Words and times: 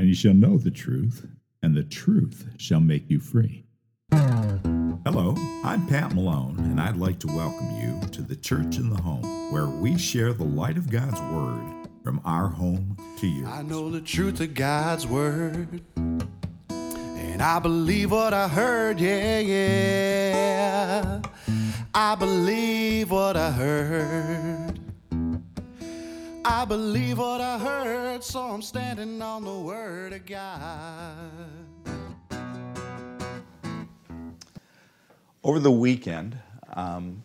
and 0.00 0.08
you 0.08 0.14
shall 0.14 0.32
know 0.32 0.56
the 0.56 0.70
truth, 0.70 1.26
and 1.62 1.76
the 1.76 1.82
truth 1.82 2.46
shall 2.56 2.80
make 2.80 3.10
you 3.10 3.20
free. 3.20 3.66
Hello, 5.04 5.34
I'm 5.62 5.86
Pat 5.88 6.14
Malone, 6.14 6.56
and 6.58 6.80
I'd 6.80 6.96
like 6.96 7.18
to 7.18 7.26
welcome 7.26 7.70
you 7.78 8.00
to 8.08 8.22
the 8.22 8.34
Church 8.34 8.78
in 8.78 8.88
the 8.88 9.02
Home, 9.02 9.52
where 9.52 9.66
we 9.66 9.98
share 9.98 10.32
the 10.32 10.44
light 10.44 10.78
of 10.78 10.90
God's 10.90 11.20
Word 11.20 11.86
from 12.02 12.18
our 12.24 12.48
home 12.48 12.96
to 13.18 13.26
yours. 13.26 13.46
I 13.46 13.60
know 13.60 13.90
the 13.90 14.00
truth 14.00 14.40
of 14.40 14.54
God's 14.54 15.06
word. 15.06 15.82
And 16.70 17.42
I 17.42 17.58
believe 17.58 18.10
what 18.10 18.32
I 18.32 18.48
heard, 18.48 18.98
yeah, 19.00 19.40
yeah. 19.40 21.20
I 21.92 22.14
believe 22.14 23.10
what 23.10 23.36
I 23.36 23.50
heard. 23.50 24.69
I 26.52 26.64
believe 26.64 27.18
what 27.18 27.40
I 27.40 27.60
heard, 27.60 28.24
so 28.24 28.40
I'm 28.40 28.60
standing 28.60 29.22
on 29.22 29.44
the 29.44 29.56
word 29.56 30.12
of 30.12 30.26
God. 30.26 31.30
Over 35.44 35.60
the 35.60 35.70
weekend, 35.70 36.36
um, 36.72 37.22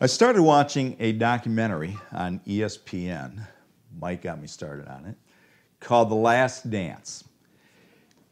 I 0.00 0.06
started 0.06 0.42
watching 0.42 0.96
a 1.00 1.10
documentary 1.10 1.98
on 2.12 2.38
ESPN. 2.46 3.44
Mike 4.00 4.22
got 4.22 4.40
me 4.40 4.46
started 4.46 4.86
on 4.86 5.06
it, 5.06 5.16
called 5.80 6.08
The 6.08 6.14
Last 6.14 6.70
Dance. 6.70 7.24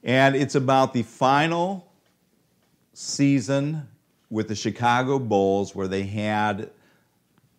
And 0.05 0.37
it's 0.37 0.55
about 0.55 0.95
the 0.95 1.03
final 1.03 1.93
season 2.93 3.89
with 4.31 4.47
the 4.47 4.55
Chicago 4.55 5.19
Bulls, 5.19 5.75
where 5.75 5.89
they 5.89 6.05
had 6.05 6.71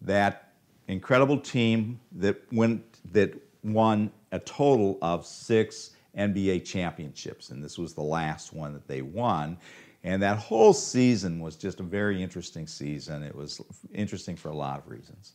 that 0.04 0.51
incredible 0.92 1.40
team 1.40 2.00
that 2.12 2.42
went 2.52 2.84
that 3.14 3.34
won 3.64 4.12
a 4.32 4.40
total 4.40 4.98
of 5.02 5.26
six 5.26 5.92
NBA 6.18 6.66
championships, 6.66 7.50
and 7.50 7.64
this 7.64 7.78
was 7.78 7.94
the 7.94 8.02
last 8.02 8.54
one 8.54 8.74
that 8.74 8.88
they 8.88 9.02
won. 9.02 9.58
And 10.04 10.22
that 10.24 10.38
whole 10.38 10.74
season 10.74 11.40
was 11.40 11.56
just 11.56 11.80
a 11.80 11.84
very 11.84 12.22
interesting 12.22 12.66
season. 12.66 13.22
It 13.24 13.36
was 13.36 13.62
interesting 13.94 14.36
for 14.36 14.50
a 14.50 14.56
lot 14.56 14.80
of 14.80 14.90
reasons. 14.90 15.34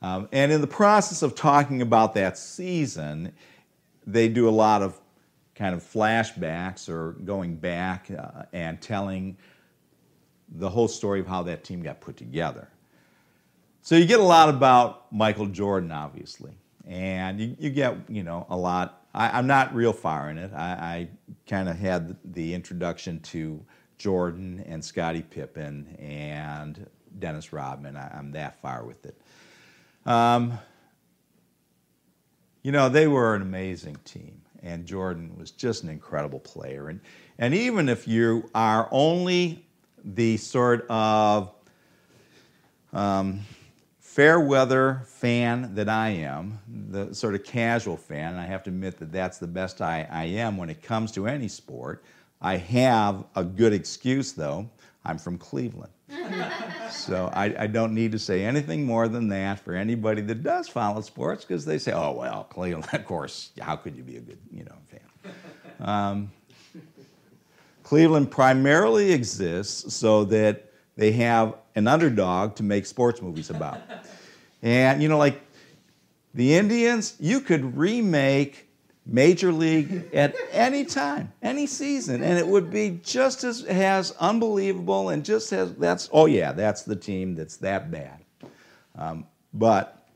Um, 0.00 0.28
and 0.32 0.52
in 0.52 0.60
the 0.60 0.66
process 0.66 1.22
of 1.22 1.34
talking 1.34 1.82
about 1.82 2.14
that 2.14 2.38
season, 2.38 3.32
they 4.06 4.28
do 4.28 4.48
a 4.48 4.50
lot 4.50 4.82
of 4.82 4.98
kind 5.54 5.74
of 5.74 5.82
flashbacks 5.82 6.88
or 6.88 7.12
going 7.24 7.56
back 7.56 8.10
uh, 8.16 8.44
and 8.52 8.80
telling 8.80 9.36
the 10.48 10.68
whole 10.68 10.88
story 10.88 11.20
of 11.20 11.26
how 11.26 11.42
that 11.42 11.64
team 11.64 11.82
got 11.82 12.00
put 12.00 12.16
together. 12.16 12.68
So 13.82 13.96
you 13.96 14.04
get 14.04 14.20
a 14.20 14.24
lot 14.24 14.48
about 14.48 15.10
Michael 15.12 15.46
Jordan, 15.46 15.90
obviously, 15.90 16.52
and 16.86 17.40
you, 17.40 17.56
you 17.58 17.70
get 17.70 17.96
you 18.08 18.22
know 18.22 18.46
a 18.50 18.56
lot. 18.56 19.04
I, 19.14 19.38
I'm 19.38 19.46
not 19.46 19.74
real 19.74 19.92
far 19.92 20.30
in 20.30 20.38
it. 20.38 20.52
I, 20.54 20.70
I 20.70 21.08
kind 21.48 21.68
of 21.68 21.76
had 21.76 22.16
the 22.24 22.54
introduction 22.54 23.20
to 23.20 23.64
Jordan 23.98 24.62
and 24.66 24.84
Scottie 24.84 25.22
Pippen 25.22 25.96
and 25.98 26.86
Dennis 27.18 27.52
Rodman. 27.52 27.96
I, 27.96 28.16
I'm 28.16 28.32
that 28.32 28.60
far 28.60 28.84
with 28.84 29.04
it. 29.06 29.20
Um, 30.06 30.58
you 32.62 32.72
know, 32.72 32.88
they 32.88 33.06
were 33.06 33.34
an 33.34 33.42
amazing 33.42 33.96
team, 34.04 34.42
and 34.62 34.84
Jordan 34.84 35.36
was 35.38 35.50
just 35.50 35.82
an 35.82 35.88
incredible 35.88 36.40
player. 36.40 36.88
And, 36.88 37.00
and 37.38 37.54
even 37.54 37.88
if 37.88 38.06
you 38.06 38.48
are 38.54 38.88
only 38.90 39.64
the 40.04 40.36
sort 40.36 40.86
of 40.88 41.52
um, 42.92 43.40
fair 44.10 44.40
weather 44.40 45.02
fan 45.06 45.72
that 45.76 45.88
I 45.88 46.08
am, 46.08 46.58
the 46.90 47.14
sort 47.14 47.36
of 47.36 47.44
casual 47.44 47.96
fan, 47.96 48.32
and 48.32 48.40
I 48.40 48.44
have 48.44 48.64
to 48.64 48.70
admit 48.70 48.98
that 48.98 49.12
that's 49.12 49.38
the 49.38 49.46
best 49.46 49.80
I, 49.80 50.04
I 50.10 50.24
am 50.24 50.56
when 50.56 50.68
it 50.68 50.82
comes 50.82 51.12
to 51.12 51.28
any 51.28 51.46
sport. 51.46 52.02
I 52.42 52.56
have 52.56 53.24
a 53.36 53.44
good 53.44 53.72
excuse, 53.72 54.32
though. 54.32 54.68
I'm 55.04 55.16
from 55.16 55.38
Cleveland. 55.38 55.92
so 56.90 57.30
I, 57.32 57.54
I 57.56 57.66
don't 57.68 57.94
need 57.94 58.10
to 58.10 58.18
say 58.18 58.44
anything 58.44 58.84
more 58.84 59.06
than 59.06 59.28
that 59.28 59.60
for 59.60 59.74
anybody 59.74 60.22
that 60.22 60.42
does 60.42 60.66
follow 60.66 61.02
sports 61.02 61.44
because 61.44 61.64
they 61.64 61.78
say, 61.78 61.92
oh, 61.92 62.10
well, 62.10 62.42
Cleveland, 62.50 62.88
of 62.92 63.04
course, 63.04 63.52
how 63.60 63.76
could 63.76 63.94
you 63.94 64.02
be 64.02 64.16
a 64.16 64.20
good 64.20 64.38
you 64.50 64.64
know, 64.64 64.74
fan? 64.90 65.34
Um, 65.88 66.32
Cleveland 67.84 68.32
primarily 68.32 69.12
exists 69.12 69.94
so 69.94 70.24
that 70.24 70.69
they 71.00 71.12
have 71.12 71.54
an 71.76 71.88
underdog 71.88 72.56
to 72.56 72.62
make 72.62 72.84
sports 72.84 73.22
movies 73.22 73.48
about. 73.48 73.80
And, 74.60 75.02
you 75.02 75.08
know, 75.08 75.16
like 75.16 75.40
the 76.34 76.54
Indians, 76.54 77.16
you 77.18 77.40
could 77.40 77.74
remake 77.74 78.68
Major 79.06 79.50
League 79.50 80.10
at 80.12 80.36
any 80.52 80.84
time, 80.84 81.32
any 81.40 81.66
season, 81.66 82.22
and 82.22 82.38
it 82.38 82.46
would 82.46 82.70
be 82.70 83.00
just 83.02 83.44
as, 83.44 83.64
as 83.64 84.10
unbelievable 84.20 85.08
and 85.08 85.24
just 85.24 85.50
as 85.54 85.74
that's, 85.76 86.10
oh 86.12 86.26
yeah, 86.26 86.52
that's 86.52 86.82
the 86.82 86.96
team 86.96 87.34
that's 87.34 87.56
that 87.56 87.90
bad. 87.90 88.18
Um, 88.94 89.26
but 89.54 90.06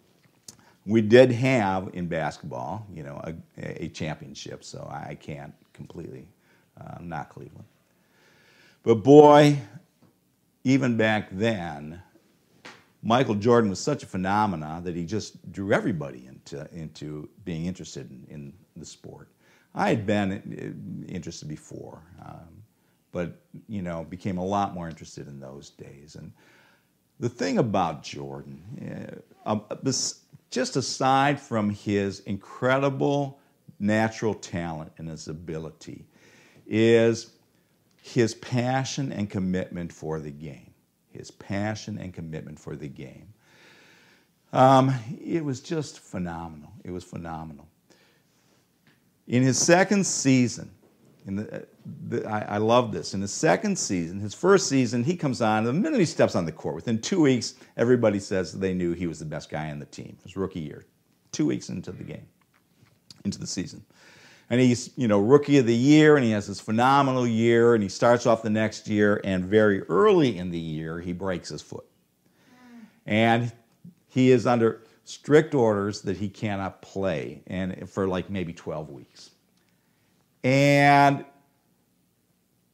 we 0.85 1.01
did 1.01 1.33
have 1.33 1.89
in 1.95 2.09
basketball, 2.09 2.87
you 2.93 3.05
know, 3.05 3.23
a, 3.25 3.85
a 3.85 3.89
championship, 3.89 4.63
so 4.63 4.87
I 4.93 5.15
can't 5.15 5.55
completely 5.73 6.29
uh, 6.79 6.99
knock 7.01 7.31
Cleveland. 7.31 7.65
But 8.83 8.97
boy, 8.97 9.59
even 10.65 10.97
back 10.97 11.29
then, 11.31 12.03
Michael 13.03 13.35
Jordan 13.35 13.69
was 13.69 13.81
such 13.81 14.03
a 14.03 14.07
phenomenon 14.07 14.83
that 14.85 14.97
he 14.97 15.05
just 15.05 15.53
drew 15.53 15.73
everybody 15.73 16.27
into, 16.27 16.67
into 16.73 17.29
being 17.45 17.67
interested 17.67 18.11
in, 18.11 18.27
in 18.31 18.53
the 18.77 18.87
sport. 18.87 19.29
I 19.75 19.91
had 19.91 20.07
been 20.07 21.05
interested 21.09 21.49
before, 21.49 22.01
um, 22.25 22.63
but 23.13 23.41
you 23.69 23.83
know, 23.83 24.05
became 24.05 24.39
a 24.39 24.45
lot 24.45 24.73
more 24.73 24.89
interested 24.89 25.29
in 25.29 25.39
those 25.39 25.71
days. 25.71 26.15
And 26.15 26.33
the 27.21 27.29
thing 27.29 27.59
about 27.59 28.03
Jordan, 28.03 29.21
uh, 29.47 29.51
um, 29.51 29.65
just 30.51 30.77
aside 30.77 31.41
from 31.41 31.71
his 31.71 32.21
incredible 32.21 33.41
natural 33.79 34.35
talent 34.35 34.93
and 34.97 35.09
his 35.09 35.29
ability, 35.29 36.07
is 36.67 37.33
his 38.05 38.35
passion 38.35 39.11
and 39.13 39.31
commitment 39.31 39.91
for 39.91 40.21
the 40.21 40.31
game. 40.31 40.75
His 41.11 41.31
passion 41.31 41.97
and 41.97 42.13
commitment 42.13 42.59
for 42.59 42.77
the 42.77 42.87
game. 42.87 43.33
Um, 44.53 44.95
it 45.25 45.43
was 45.43 45.59
just 45.61 46.01
phenomenal. 46.01 46.71
It 46.85 46.91
was 46.91 47.03
phenomenal. 47.03 47.67
In 49.27 49.43
his 49.43 49.59
second 49.59 50.05
season, 50.05 50.71
in 51.27 51.37
the, 51.37 51.67
the, 52.09 52.29
I, 52.29 52.41
I 52.41 52.59
love 52.59 52.93
this. 52.93 53.15
In 53.15 53.23
his 53.23 53.33
second 53.33 53.79
season, 53.79 54.21
his 54.21 54.35
first 54.35 54.69
season, 54.69 55.03
he 55.03 55.17
comes 55.17 55.41
on. 55.41 55.65
The 55.65 55.73
minute 55.73 55.99
he 55.99 56.05
steps 56.05 56.35
on 56.35 56.45
the 56.45 56.53
court, 56.53 56.75
within 56.75 57.01
two 57.01 57.23
weeks, 57.23 57.55
everybody 57.79 58.19
says 58.19 58.53
they 58.53 58.75
knew 58.75 58.93
he 58.93 59.07
was 59.07 59.19
the 59.19 59.25
best 59.25 59.49
guy 59.49 59.71
on 59.71 59.79
the 59.79 59.87
team. 59.87 60.19
His 60.23 60.37
rookie 60.37 60.61
year, 60.61 60.85
two 61.33 61.47
weeks 61.47 61.71
into 61.71 61.91
the 61.91 62.05
game, 62.05 62.27
into 63.25 63.39
the 63.39 63.47
season 63.47 63.83
and 64.51 64.61
he's 64.61 64.91
you 64.97 65.09
know 65.09 65.19
rookie 65.21 65.59
of 65.59 65.67
the 65.67 65.75
year 65.75 66.17
and 66.17 66.25
he 66.25 66.31
has 66.33 66.47
this 66.47 66.61
phenomenal 66.61 67.27
year 67.27 67.75
and 67.75 67.83
he 67.83 67.89
starts 67.89 68.27
off 68.27 68.43
the 68.43 68.51
next 68.51 68.89
year 68.89 69.21
and 69.25 69.45
very 69.45 69.83
early 69.83 70.39
in 70.39 70.51
the 70.51 70.59
year 70.59 71.01
he 71.01 71.13
breaks 71.13 71.49
his 71.49 71.63
foot. 71.63 71.87
And 73.07 73.53
he 74.09 74.31
is 74.31 74.47
under 74.47 74.83
strict 75.05 75.55
orders 75.55 76.03
that 76.03 76.17
he 76.17 76.29
cannot 76.29 76.81
play 76.81 77.43
and 77.47 77.89
for 77.91 78.09
like 78.09 78.31
maybe 78.31 78.53
12 78.53 78.91
weeks. 78.91 79.31
And 80.43 81.25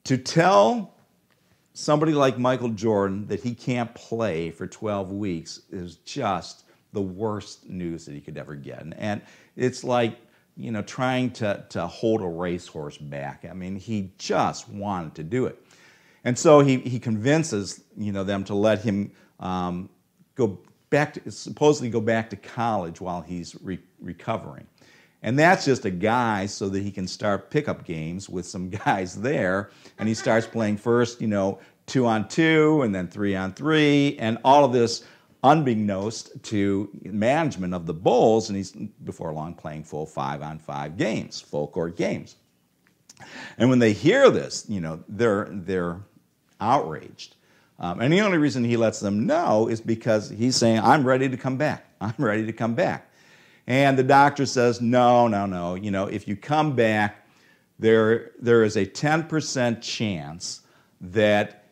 to 0.05 0.17
tell 0.17 0.95
somebody 1.73 2.13
like 2.13 2.37
michael 2.37 2.69
jordan 2.69 3.27
that 3.29 3.41
he 3.41 3.55
can't 3.55 3.95
play 3.95 4.51
for 4.51 4.67
12 4.67 5.13
weeks 5.13 5.61
is 5.71 5.97
just 5.97 6.65
the 6.93 7.01
worst 7.01 7.69
news 7.69 8.05
that 8.05 8.13
he 8.13 8.21
could 8.21 8.37
ever 8.37 8.55
get. 8.55 8.81
And, 8.81 8.95
and 8.95 9.23
it's 9.57 9.85
like 9.85 10.19
you 10.57 10.71
know, 10.71 10.83
trying 10.83 11.31
to, 11.31 11.65
to 11.71 11.87
hold 11.87 12.23
a 12.23 12.27
racehorse 12.27 12.99
back. 12.99 13.47
I 13.49 13.55
mean, 13.55 13.77
he 13.77 14.13
just 14.19 14.69
wanted 14.69 15.15
to 15.17 15.23
do 15.23 15.47
it. 15.47 15.59
And 16.25 16.39
so 16.39 16.61
he, 16.61 16.79
he 16.79 16.99
convinces, 16.99 17.83
you 17.97 18.13
know, 18.13 18.25
them 18.25 18.45
to 18.45 18.55
let 18.55 18.83
him 18.83 19.13
um, 19.39 19.89
go 20.35 20.59
back 20.91 21.15
to, 21.15 21.31
supposedly 21.31 21.89
go 21.89 22.01
back 22.01 22.31
to 22.31 22.37
college 22.37 23.01
while 23.01 23.23
he's 23.23 23.57
re- 23.63 23.81
recovering. 24.01 24.67
And 25.23 25.39
that's 25.39 25.65
just 25.65 25.85
a 25.85 25.91
guy 25.91 26.47
so 26.47 26.69
that 26.69 26.83
he 26.83 26.91
can 26.91 27.07
start 27.07 27.51
pickup 27.51 27.85
games 27.85 28.29
with 28.29 28.47
some 28.47 28.71
guys 28.85 29.15
there. 29.15 29.71
And 29.99 30.09
he 30.09 30.15
starts 30.15 30.47
playing 30.47 30.79
first, 30.79 31.21
you 31.21 31.29
know, 31.29 31.59
two 31.87 32.07
on 32.07 32.29
two 32.29 32.83
and 32.83 32.95
then 32.95 33.09
three 33.09 33.35
on 33.35 33.53
three 33.53 34.17
and 34.19 34.39
all 34.45 34.65
of 34.65 34.73
this 34.73 35.05
unbeknownst 35.43 36.43
to 36.45 36.91
management 37.03 37.75
of 37.75 37.87
the 37.87 37.95
Bulls, 37.95 38.49
and 38.49 38.57
he's 38.57 38.73
before 38.73 39.33
long 39.33 39.55
playing 39.55 39.85
full 39.85 40.07
five 40.07 40.43
on 40.43 40.59
five 40.59 40.97
games, 40.97 41.41
full 41.41 41.69
court 41.69 41.97
games. 41.97 42.37
And 43.59 43.69
when 43.69 43.79
they 43.79 43.93
hear 43.93 44.31
this, 44.31 44.67
you 44.69 44.81
know, 44.81 45.03
they're, 45.09 45.49
they're 45.51 46.01
outraged. 46.61 47.37
Um, 47.79 48.01
and 48.01 48.13
the 48.13 48.21
only 48.21 48.39
reason 48.39 48.63
he 48.65 48.77
lets 48.77 49.01
them 49.01 49.27
know 49.27 49.69
is 49.69 49.81
because 49.81 50.29
he's 50.29 50.57
saying, 50.57 50.81
I'm 50.81 51.07
ready 51.07 51.29
to 51.29 51.37
come 51.37 51.57
back. 51.57 51.87
I'm 52.01 52.15
ready 52.19 52.45
to 52.47 52.53
come 52.53 52.75
back. 52.75 53.11
And 53.67 53.99
the 53.99 54.03
doctor 54.03 54.47
says, 54.47 54.81
no, 54.81 55.29
no, 55.29 55.47
no. 55.47 55.75
You 55.75 55.91
know, 55.91 56.07
if 56.07 56.27
you 56.27 56.37
come 56.37 56.75
back, 56.75 57.27
there, 57.79 58.33
there 58.41 58.63
is 58.65 58.77
a 58.77 58.85
10% 58.85 59.81
chance 59.81 60.61
that 61.01 61.69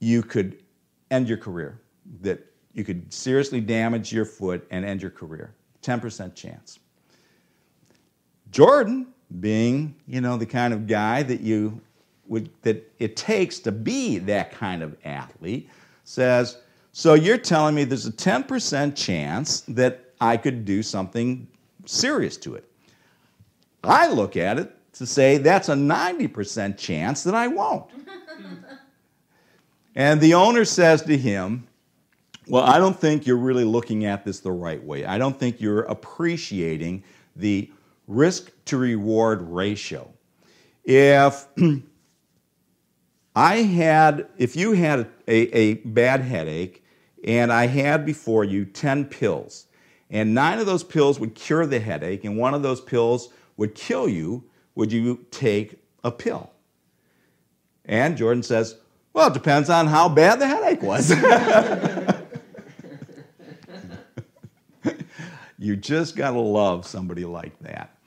you 0.00 0.22
could 0.22 0.62
end 1.10 1.28
your 1.28 1.38
career, 1.38 1.80
that 2.20 2.40
you 2.72 2.84
could 2.84 3.12
seriously 3.12 3.60
damage 3.60 4.12
your 4.12 4.24
foot 4.24 4.66
and 4.70 4.84
end 4.84 5.00
your 5.02 5.10
career. 5.10 5.54
10% 5.82 6.34
chance. 6.34 6.78
Jordan, 8.50 9.06
being, 9.40 9.94
you 10.06 10.20
know, 10.20 10.36
the 10.36 10.46
kind 10.46 10.72
of 10.72 10.86
guy 10.86 11.22
that 11.22 11.40
you 11.40 11.80
would, 12.28 12.50
that 12.62 12.92
it 12.98 13.16
takes 13.16 13.58
to 13.60 13.72
be 13.72 14.18
that 14.18 14.52
kind 14.52 14.82
of 14.82 14.96
athlete, 15.04 15.68
says, 16.04 16.58
So 16.92 17.14
you're 17.14 17.38
telling 17.38 17.74
me 17.74 17.84
there's 17.84 18.06
a 18.06 18.12
10% 18.12 18.96
chance 18.96 19.60
that 19.62 20.12
I 20.20 20.36
could 20.36 20.64
do 20.64 20.82
something 20.82 21.46
serious 21.84 22.36
to 22.38 22.54
it. 22.54 22.68
I 23.84 24.08
look 24.08 24.36
at 24.36 24.58
it 24.58 24.72
to 24.94 25.06
say 25.06 25.38
that's 25.38 25.68
a 25.68 25.74
90% 25.74 26.78
chance 26.78 27.22
that 27.22 27.34
I 27.34 27.48
won't. 27.48 27.90
and 29.94 30.20
the 30.20 30.34
owner 30.34 30.64
says 30.64 31.02
to 31.02 31.16
him, 31.16 31.66
Well, 32.48 32.62
I 32.62 32.78
don't 32.78 32.98
think 32.98 33.26
you're 33.26 33.36
really 33.36 33.64
looking 33.64 34.04
at 34.04 34.24
this 34.24 34.40
the 34.40 34.52
right 34.52 34.82
way. 34.82 35.04
I 35.04 35.18
don't 35.18 35.38
think 35.38 35.60
you're 35.60 35.82
appreciating 35.82 37.02
the 37.34 37.70
risk 38.06 38.52
to 38.66 38.76
reward 38.76 39.42
ratio. 39.42 40.12
If 40.84 41.46
I 43.36 43.56
had, 43.56 44.28
if 44.38 44.54
you 44.54 44.72
had 44.72 45.08
a, 45.26 45.58
a 45.58 45.74
bad 45.74 46.20
headache 46.20 46.84
and 47.24 47.52
I 47.52 47.66
had 47.66 48.06
before 48.06 48.44
you 48.44 48.64
10 48.64 49.06
pills, 49.06 49.66
and 50.08 50.32
nine 50.32 50.60
of 50.60 50.66
those 50.66 50.84
pills 50.84 51.18
would 51.18 51.34
cure 51.34 51.66
the 51.66 51.80
headache, 51.80 52.24
and 52.24 52.38
one 52.38 52.54
of 52.54 52.62
those 52.62 52.80
pills 52.80 53.30
would 53.56 53.74
kill 53.74 54.08
you, 54.08 54.44
would 54.76 54.92
you 54.92 55.26
take 55.32 55.80
a 56.04 56.12
pill? 56.12 56.52
And 57.84 58.16
Jordan 58.16 58.44
says, 58.44 58.76
Well, 59.12 59.28
it 59.28 59.34
depends 59.34 59.68
on 59.68 59.88
how 59.88 60.08
bad 60.08 60.38
the 60.38 60.46
headache 60.46 60.82
was. 60.82 61.10
you 65.66 65.76
just 65.76 66.16
got 66.16 66.30
to 66.30 66.40
love 66.40 66.86
somebody 66.86 67.24
like 67.24 67.58
that. 67.60 67.98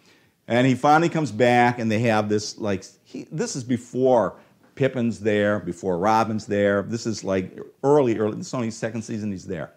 And 0.48 0.66
he 0.66 0.74
finally 0.74 1.10
comes 1.10 1.32
back, 1.32 1.78
and 1.78 1.92
they 1.92 2.00
have 2.00 2.30
this 2.30 2.58
like, 2.58 2.84
he, 3.04 3.28
this 3.32 3.56
is 3.56 3.64
before 3.64 4.38
Pippen's 4.76 5.20
there, 5.20 5.60
before 5.60 6.00
Robin's 6.00 6.46
there. 6.46 6.82
This 6.82 7.06
is 7.06 7.24
like 7.24 7.60
early, 7.84 8.18
early, 8.18 8.38
this 8.38 8.48
is 8.48 8.54
only 8.54 8.72
second 8.72 9.02
season 9.02 9.32
he's 9.32 9.46
there. 9.46 9.74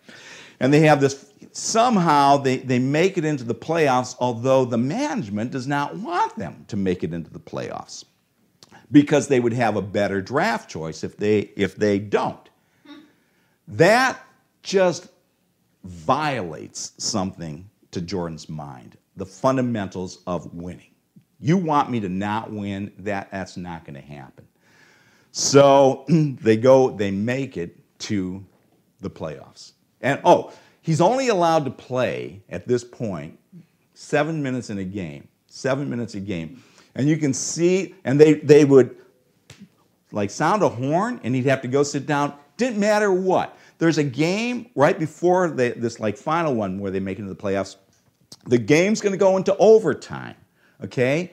And 0.61 0.73
they 0.73 0.81
have 0.81 1.01
this, 1.01 1.33
somehow 1.51 2.37
they, 2.37 2.59
they 2.59 2.79
make 2.79 3.19
it 3.19 3.25
into 3.25 3.43
the 3.43 3.55
playoffs, 3.55 4.15
although 4.21 4.65
the 4.65 4.79
management 4.79 5.51
does 5.51 5.67
not 5.67 5.97
want 5.97 6.39
them 6.39 6.65
to 6.69 6.77
make 6.77 7.03
it 7.03 7.13
into 7.13 7.31
the 7.31 7.41
playoffs 7.41 8.05
because 8.93 9.27
they 9.27 9.41
would 9.41 9.53
have 9.53 9.75
a 9.75 9.83
better 9.83 10.23
draft 10.23 10.71
choice 10.71 11.03
if 11.03 11.17
they, 11.17 11.51
if 11.57 11.75
they 11.75 11.99
don't. 11.99 12.49
That 13.67 14.25
just 14.63 15.09
violates 15.83 16.93
something 16.99 17.69
to 17.93 18.01
Jordan's 18.01 18.49
mind 18.49 18.97
the 19.17 19.27
fundamentals 19.27 20.19
of 20.27 20.53
winning. 20.55 20.91
You 21.39 21.57
want 21.57 21.91
me 21.91 22.01
to 22.01 22.09
not 22.09 22.51
win, 22.51 22.93
that, 22.99 23.31
that's 23.31 23.57
not 23.57 23.85
going 23.85 23.95
to 23.95 24.01
happen. 24.01 24.47
So 25.33 26.05
they 26.09 26.57
go, 26.57 26.91
they 26.91 27.11
make 27.11 27.57
it 27.57 27.77
to 28.01 28.45
the 29.01 29.11
playoffs. 29.11 29.73
And 30.01 30.21
oh, 30.25 30.53
he's 30.83 31.01
only 31.01 31.29
allowed 31.29 31.65
to 31.65 31.71
play 31.71 32.43
at 32.49 32.67
this 32.67 32.85
point 32.85 33.39
seven 33.95 34.43
minutes 34.43 34.71
in 34.71 34.79
a 34.79 34.85
game, 34.85 35.29
seven 35.47 35.89
minutes 35.89 36.15
a 36.15 36.21
game. 36.21 36.63
And 36.95 37.09
you 37.09 37.17
can 37.17 37.33
see, 37.33 37.95
and 38.05 38.21
they, 38.21 38.35
they 38.35 38.65
would 38.65 38.97
like 40.11 40.31
sound 40.31 40.63
a 40.63 40.69
horn 40.69 41.21
and 41.25 41.35
he'd 41.35 41.47
have 41.47 41.63
to 41.63 41.69
go 41.69 41.83
sit 41.83 42.07
down. 42.07 42.35
Didn't 42.57 42.79
matter 42.79 43.13
what. 43.13 43.57
There's 43.79 43.99
a 43.99 44.05
game 44.05 44.71
right 44.75 44.99
before 44.99 45.49
they, 45.51 45.71
this 45.71 45.99
like 45.99 46.17
final 46.17 46.55
one 46.55 46.79
where 46.79 46.91
they 46.91 47.01
make 47.01 47.19
it 47.19 47.23
into 47.23 47.35
the 47.35 47.41
playoffs. 47.43 47.77
The 48.47 48.59
game's 48.59 49.01
going 49.01 49.13
to 49.13 49.19
go 49.19 49.37
into 49.37 49.57
overtime, 49.57 50.37
okay? 50.83 51.33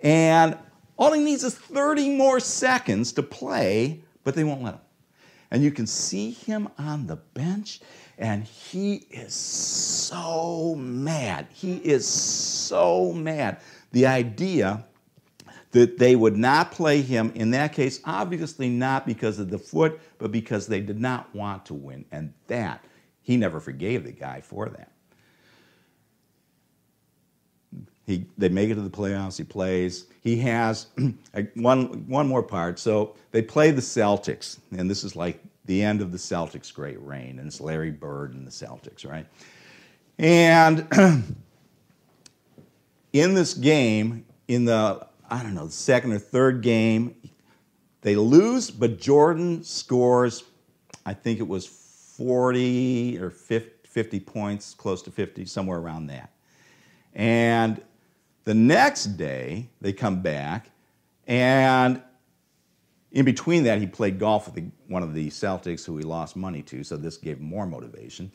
And 0.00 0.58
all 0.98 1.12
he 1.12 1.22
needs 1.22 1.44
is 1.44 1.54
30 1.54 2.16
more 2.16 2.40
seconds 2.40 3.12
to 3.12 3.22
play, 3.22 4.02
but 4.24 4.34
they 4.34 4.44
won't 4.44 4.62
let 4.62 4.74
him. 4.74 4.80
And 5.50 5.62
you 5.62 5.70
can 5.70 5.86
see 5.86 6.30
him 6.30 6.68
on 6.78 7.06
the 7.06 7.16
bench, 7.16 7.80
and 8.18 8.44
he 8.44 9.06
is 9.10 9.34
so 9.34 10.74
mad. 10.76 11.48
He 11.52 11.76
is 11.76 12.06
so 12.06 13.12
mad. 13.12 13.60
The 13.92 14.06
idea 14.06 14.84
that 15.72 15.98
they 15.98 16.16
would 16.16 16.36
not 16.36 16.72
play 16.72 17.00
him, 17.00 17.32
in 17.34 17.50
that 17.52 17.72
case, 17.72 18.00
obviously 18.04 18.68
not 18.68 19.06
because 19.06 19.38
of 19.38 19.50
the 19.50 19.58
foot, 19.58 20.00
but 20.18 20.32
because 20.32 20.66
they 20.66 20.80
did 20.80 21.00
not 21.00 21.32
want 21.34 21.66
to 21.66 21.74
win. 21.74 22.04
And 22.10 22.32
that, 22.48 22.84
he 23.22 23.36
never 23.36 23.60
forgave 23.60 24.04
the 24.04 24.12
guy 24.12 24.40
for 24.40 24.68
that. 24.68 24.92
He, 28.06 28.26
they 28.38 28.48
make 28.48 28.70
it 28.70 28.74
to 28.74 28.80
the 28.80 28.90
playoffs. 28.90 29.36
He 29.36 29.44
plays. 29.44 30.06
He 30.20 30.36
has 30.38 30.86
one, 31.54 32.08
one 32.08 32.26
more 32.26 32.42
part. 32.42 32.78
So 32.78 33.14
they 33.30 33.42
play 33.42 33.70
the 33.70 33.80
Celtics, 33.80 34.58
and 34.76 34.90
this 34.90 35.04
is 35.04 35.14
like 35.14 35.42
the 35.66 35.82
end 35.82 36.00
of 36.00 36.10
the 36.10 36.18
Celtics' 36.18 36.72
great 36.72 37.00
reign, 37.00 37.38
and 37.38 37.46
it's 37.46 37.60
Larry 37.60 37.90
Bird 37.90 38.34
and 38.34 38.46
the 38.46 38.50
Celtics, 38.50 39.08
right? 39.08 39.26
And 40.18 40.86
in 43.12 43.34
this 43.34 43.54
game, 43.54 44.24
in 44.48 44.64
the, 44.64 45.06
I 45.30 45.42
don't 45.42 45.54
know, 45.54 45.66
the 45.66 45.72
second 45.72 46.12
or 46.12 46.18
third 46.18 46.62
game, 46.62 47.14
they 48.02 48.16
lose, 48.16 48.70
but 48.70 48.98
Jordan 48.98 49.62
scores, 49.62 50.44
I 51.06 51.14
think 51.14 51.38
it 51.38 51.46
was 51.46 51.66
40 51.66 53.18
or 53.20 53.30
50, 53.30 53.88
50 53.88 54.20
points, 54.20 54.74
close 54.74 55.02
to 55.02 55.10
50, 55.10 55.44
somewhere 55.44 55.78
around 55.78 56.06
that. 56.08 56.30
And 57.14 57.80
the 58.44 58.54
next 58.54 59.16
day, 59.16 59.68
they 59.80 59.92
come 59.92 60.22
back, 60.22 60.70
and 61.26 62.02
in 63.12 63.24
between 63.24 63.64
that, 63.64 63.78
he 63.78 63.86
played 63.86 64.18
golf 64.18 64.46
with 64.46 64.54
the, 64.54 64.64
one 64.86 65.02
of 65.02 65.14
the 65.14 65.28
Celtics 65.30 65.84
who 65.84 65.96
he 65.96 66.04
lost 66.04 66.36
money 66.36 66.62
to, 66.62 66.84
so 66.84 66.96
this 66.96 67.16
gave 67.16 67.38
him 67.38 67.44
more 67.44 67.66
motivation. 67.66 68.30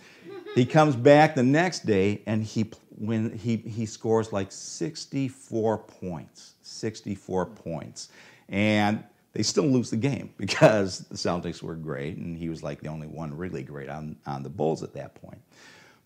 he 0.53 0.65
comes 0.65 0.95
back 0.95 1.35
the 1.35 1.43
next 1.43 1.85
day, 1.85 2.21
and 2.25 2.43
he, 2.43 2.69
when 2.97 3.37
he, 3.37 3.57
he 3.57 3.85
scores 3.85 4.33
like 4.33 4.51
64 4.51 5.77
points. 5.77 6.55
64 6.61 7.45
points. 7.47 8.09
And 8.49 9.03
they 9.31 9.43
still 9.43 9.65
lose 9.65 9.89
the 9.89 9.97
game 9.97 10.33
because 10.37 10.99
the 10.99 11.15
Celtics 11.15 11.63
were 11.63 11.75
great, 11.75 12.17
and 12.17 12.37
he 12.37 12.49
was 12.49 12.61
like 12.61 12.81
the 12.81 12.89
only 12.89 13.07
one 13.07 13.35
really 13.35 13.63
great 13.63 13.89
on, 13.89 14.17
on 14.25 14.43
the 14.43 14.49
Bulls 14.49 14.83
at 14.83 14.93
that 14.93 15.15
point. 15.15 15.41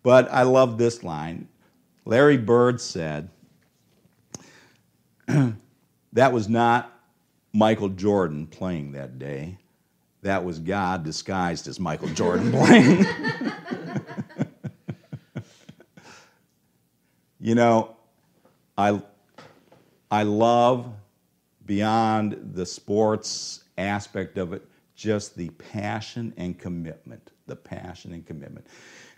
But 0.03 0.31
I 0.31 0.43
love 0.43 0.77
this 0.77 1.03
line. 1.03 1.47
Larry 2.05 2.37
Bird 2.37 2.79
said, 2.79 3.29
that 6.13 6.33
was 6.33 6.49
not 6.49 6.91
Michael 7.53 7.89
Jordan 7.89 8.47
playing 8.47 8.93
that 8.93 9.19
day. 9.19 9.57
That 10.21 10.43
was 10.43 10.59
God 10.59 11.03
disguised 11.03 11.67
as 11.67 11.79
Michael 11.79 12.09
Jordan 12.09 12.51
playing. 12.53 13.05
you 17.39 17.55
know, 17.55 17.95
I, 18.77 19.01
I 20.11 20.23
love 20.23 20.91
beyond 21.65 22.51
the 22.53 22.65
sports 22.65 23.63
aspect 23.77 24.37
of 24.37 24.53
it 24.53 24.65
just 24.95 25.35
the 25.35 25.49
passion 25.51 26.33
and 26.35 26.59
commitment. 26.59 27.31
The 27.47 27.55
passion 27.55 28.13
and 28.13 28.25
commitment. 28.25 28.67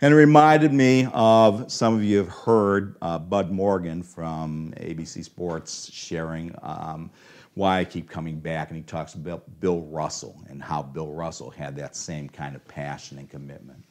And 0.02 0.12
it 0.12 0.16
reminded 0.16 0.72
me 0.72 1.06
of 1.12 1.70
some 1.70 1.94
of 1.94 2.02
you 2.02 2.18
have 2.18 2.28
heard 2.28 2.96
uh, 3.00 3.20
Bud 3.20 3.52
Morgan 3.52 4.02
from 4.02 4.74
ABC 4.78 5.22
Sports 5.22 5.88
sharing 5.92 6.52
um, 6.60 7.08
why 7.54 7.78
I 7.78 7.84
keep 7.84 8.10
coming 8.10 8.40
back, 8.40 8.70
and 8.70 8.76
he 8.76 8.82
talks 8.82 9.14
about 9.14 9.44
Bill 9.60 9.82
Russell 9.82 10.42
and 10.48 10.60
how 10.60 10.82
Bill 10.82 11.12
Russell 11.12 11.50
had 11.50 11.76
that 11.76 11.94
same 11.94 12.28
kind 12.28 12.56
of 12.56 12.66
passion 12.66 13.16
and 13.18 13.30
commitment. 13.30 13.84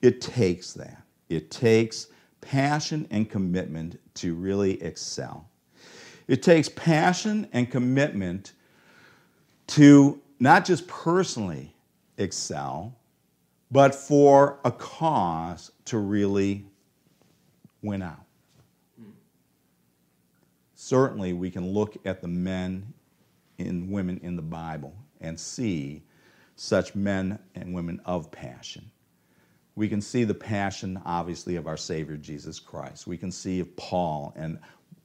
It 0.00 0.22
takes 0.22 0.72
that. 0.72 1.02
It 1.28 1.50
takes 1.50 2.06
passion 2.40 3.06
and 3.10 3.28
commitment 3.28 4.00
to 4.14 4.34
really 4.34 4.82
excel. 4.82 5.46
It 6.26 6.42
takes 6.42 6.70
passion 6.70 7.48
and 7.52 7.70
commitment 7.70 8.54
to 9.66 10.22
not 10.38 10.64
just 10.64 10.88
personally 10.88 11.74
excel, 12.16 12.96
but 13.70 13.94
for 13.94 14.58
a 14.64 14.72
cause 14.72 15.70
to 15.86 15.98
really 15.98 16.66
win 17.82 18.02
out. 18.02 18.24
Certainly, 20.74 21.34
we 21.34 21.50
can 21.50 21.72
look 21.72 21.96
at 22.04 22.20
the 22.20 22.28
men 22.28 22.92
and 23.58 23.90
women 23.90 24.18
in 24.22 24.34
the 24.34 24.42
Bible 24.42 24.94
and 25.20 25.38
see 25.38 26.02
such 26.56 26.94
men 26.94 27.38
and 27.54 27.74
women 27.74 28.00
of 28.04 28.30
passion. 28.30 28.90
We 29.76 29.88
can 29.88 30.00
see 30.00 30.24
the 30.24 30.34
passion, 30.34 31.00
obviously, 31.04 31.56
of 31.56 31.66
our 31.66 31.76
Savior 31.76 32.16
Jesus 32.16 32.58
Christ. 32.58 33.06
We 33.06 33.16
can 33.16 33.30
see 33.30 33.60
of 33.60 33.74
Paul 33.76 34.32
and 34.36 34.58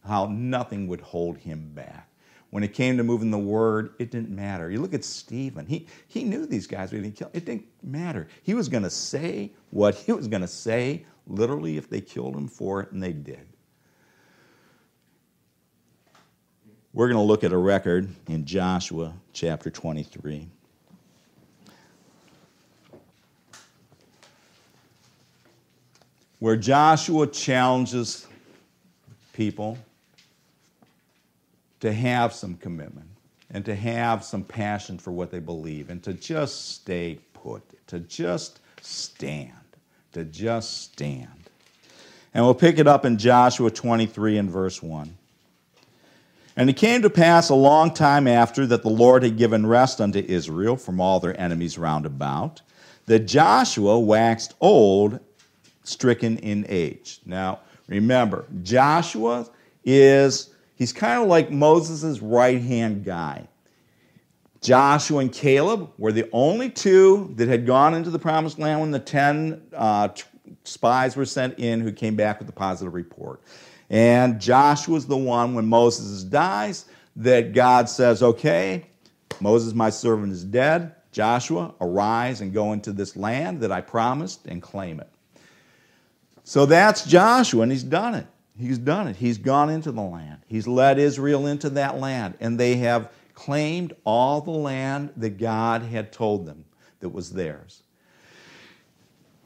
how 0.05 0.27
nothing 0.27 0.87
would 0.87 1.01
hold 1.01 1.37
him 1.37 1.71
back. 1.73 2.09
When 2.55 2.63
it 2.63 2.73
came 2.73 2.95
to 2.95 3.03
moving 3.03 3.31
the 3.31 3.37
word, 3.37 3.95
it 3.99 4.11
didn't 4.11 4.29
matter. 4.29 4.71
You 4.71 4.79
look 4.79 4.93
at 4.93 5.03
Stephen. 5.03 5.65
He, 5.65 5.87
he 6.07 6.23
knew 6.23 6.45
these 6.45 6.67
guys 6.67 6.93
were 6.93 6.99
going 6.99 7.11
to 7.11 7.17
kill. 7.17 7.29
It 7.33 7.43
didn't 7.43 7.65
matter. 7.83 8.29
He 8.43 8.53
was 8.53 8.69
going 8.69 8.83
to 8.83 8.89
say 8.89 9.51
what 9.71 9.93
he 9.93 10.13
was 10.13 10.29
going 10.29 10.41
to 10.41 10.47
say, 10.47 11.05
literally, 11.27 11.75
if 11.75 11.89
they 11.89 11.99
killed 11.99 12.33
him 12.33 12.47
for 12.47 12.79
it, 12.79 12.93
and 12.93 13.03
they 13.03 13.11
did. 13.11 13.45
We're 16.93 17.09
going 17.09 17.17
to 17.17 17.23
look 17.23 17.43
at 17.43 17.51
a 17.51 17.57
record 17.57 18.07
in 18.29 18.45
Joshua 18.45 19.11
chapter 19.33 19.69
23. 19.69 20.47
Where 26.39 26.55
Joshua 26.55 27.27
challenges 27.27 28.27
people 29.33 29.77
to 31.85 31.93
have 31.93 32.33
some 32.33 32.55
commitment 32.55 33.07
and 33.51 33.63
to 33.63 33.75
have 33.75 34.23
some 34.23 34.43
passion 34.43 34.97
for 34.97 35.11
what 35.11 35.29
they 35.29 35.39
believe 35.39 35.91
and 35.91 36.01
to 36.03 36.13
just 36.13 36.71
stay 36.73 37.19
put, 37.33 37.61
to 37.87 37.99
just 37.99 38.59
stand, 38.81 39.51
to 40.11 40.23
just 40.25 40.81
stand. 40.81 41.29
And 42.33 42.43
we'll 42.43 42.55
pick 42.55 42.79
it 42.79 42.87
up 42.87 43.05
in 43.05 43.19
Joshua 43.19 43.69
23 43.69 44.39
and 44.39 44.49
verse 44.49 44.81
1. 44.81 45.15
And 46.57 46.69
it 46.71 46.77
came 46.77 47.03
to 47.03 47.09
pass 47.09 47.49
a 47.49 47.55
long 47.55 47.93
time 47.93 48.27
after 48.27 48.65
that 48.65 48.81
the 48.81 48.89
Lord 48.89 49.21
had 49.21 49.37
given 49.37 49.67
rest 49.67 50.01
unto 50.01 50.19
Israel 50.19 50.77
from 50.77 50.99
all 50.99 51.19
their 51.19 51.39
enemies 51.39 51.77
round 51.77 52.07
about, 52.07 52.61
that 53.05 53.27
Joshua 53.27 53.99
waxed 53.99 54.55
old, 54.59 55.19
stricken 55.83 56.39
in 56.39 56.65
age. 56.67 57.19
Now, 57.25 57.59
remember, 57.87 58.45
Joshua 58.63 59.47
is, 59.83 60.49
he's 60.75 60.93
kind 60.93 61.21
of 61.21 61.27
like 61.27 61.51
Moses' 61.51 62.19
right 62.19 62.61
hand 62.61 63.03
guy. 63.03 63.47
Joshua 64.61 65.19
and 65.19 65.31
Caleb 65.31 65.91
were 65.97 66.11
the 66.11 66.27
only 66.31 66.69
two 66.69 67.33
that 67.35 67.47
had 67.47 67.65
gone 67.65 67.93
into 67.93 68.09
the 68.09 68.19
promised 68.19 68.57
land 68.57 68.81
when 68.81 68.91
the 68.91 68.99
10 68.99 69.61
uh, 69.73 70.09
spies 70.63 71.15
were 71.15 71.25
sent 71.25 71.59
in 71.59 71.81
who 71.81 71.91
came 71.91 72.15
back 72.15 72.39
with 72.39 72.49
a 72.49 72.53
positive 72.53 72.93
report. 72.93 73.41
And 73.89 74.41
Joshua's 74.41 75.05
the 75.05 75.17
one 75.17 75.53
when 75.53 75.67
Moses 75.67 76.23
dies 76.23 76.85
that 77.17 77.53
God 77.53 77.89
says, 77.89 78.23
okay, 78.23 78.87
Moses, 79.39 79.73
my 79.73 79.89
servant, 79.89 80.31
is 80.31 80.43
dead. 80.43 80.95
Joshua, 81.11 81.73
arise 81.79 82.41
and 82.41 82.51
go 82.51 82.73
into 82.73 82.91
this 82.91 83.15
land 83.15 83.61
that 83.61 83.71
I 83.71 83.81
promised 83.81 84.47
and 84.47 84.61
claim 84.61 84.99
it. 84.99 85.09
So 86.43 86.65
that's 86.65 87.05
Joshua, 87.05 87.63
and 87.63 87.71
he's 87.71 87.83
done 87.83 88.15
it. 88.15 88.27
He's 88.57 88.77
done 88.77 89.07
it. 89.07 89.15
He's 89.17 89.37
gone 89.37 89.69
into 89.69 89.91
the 89.91 90.01
land. 90.01 90.39
He's 90.47 90.67
led 90.67 90.97
Israel 90.97 91.47
into 91.47 91.69
that 91.71 91.99
land, 91.99 92.35
and 92.39 92.59
they 92.59 92.77
have 92.77 93.11
claimed 93.33 93.93
all 94.05 94.41
the 94.41 94.51
land 94.51 95.11
that 95.17 95.37
God 95.37 95.81
had 95.81 96.13
told 96.13 96.45
them 96.45 96.65
that 97.01 97.09
was 97.09 97.31
theirs. 97.31 97.83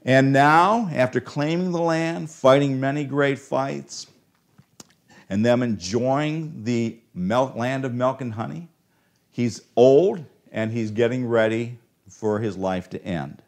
And 0.05 0.31
now, 0.31 0.89
after 0.93 1.19
claiming 1.19 1.71
the 1.71 1.81
land, 1.81 2.29
fighting 2.29 2.79
many 2.79 3.03
great 3.03 3.39
fights, 3.39 4.07
and 5.29 5.45
them 5.45 5.61
enjoying 5.61 6.63
the 6.63 6.97
milk, 7.13 7.55
land 7.55 7.85
of 7.85 7.93
milk 7.93 8.21
and 8.21 8.33
honey. 8.33 8.67
He's 9.31 9.61
old 9.75 10.25
and 10.51 10.71
he's 10.71 10.91
getting 10.91 11.27
ready 11.27 11.77
for 12.09 12.39
his 12.39 12.57
life 12.57 12.89
to 12.89 13.03
end. 13.03 13.41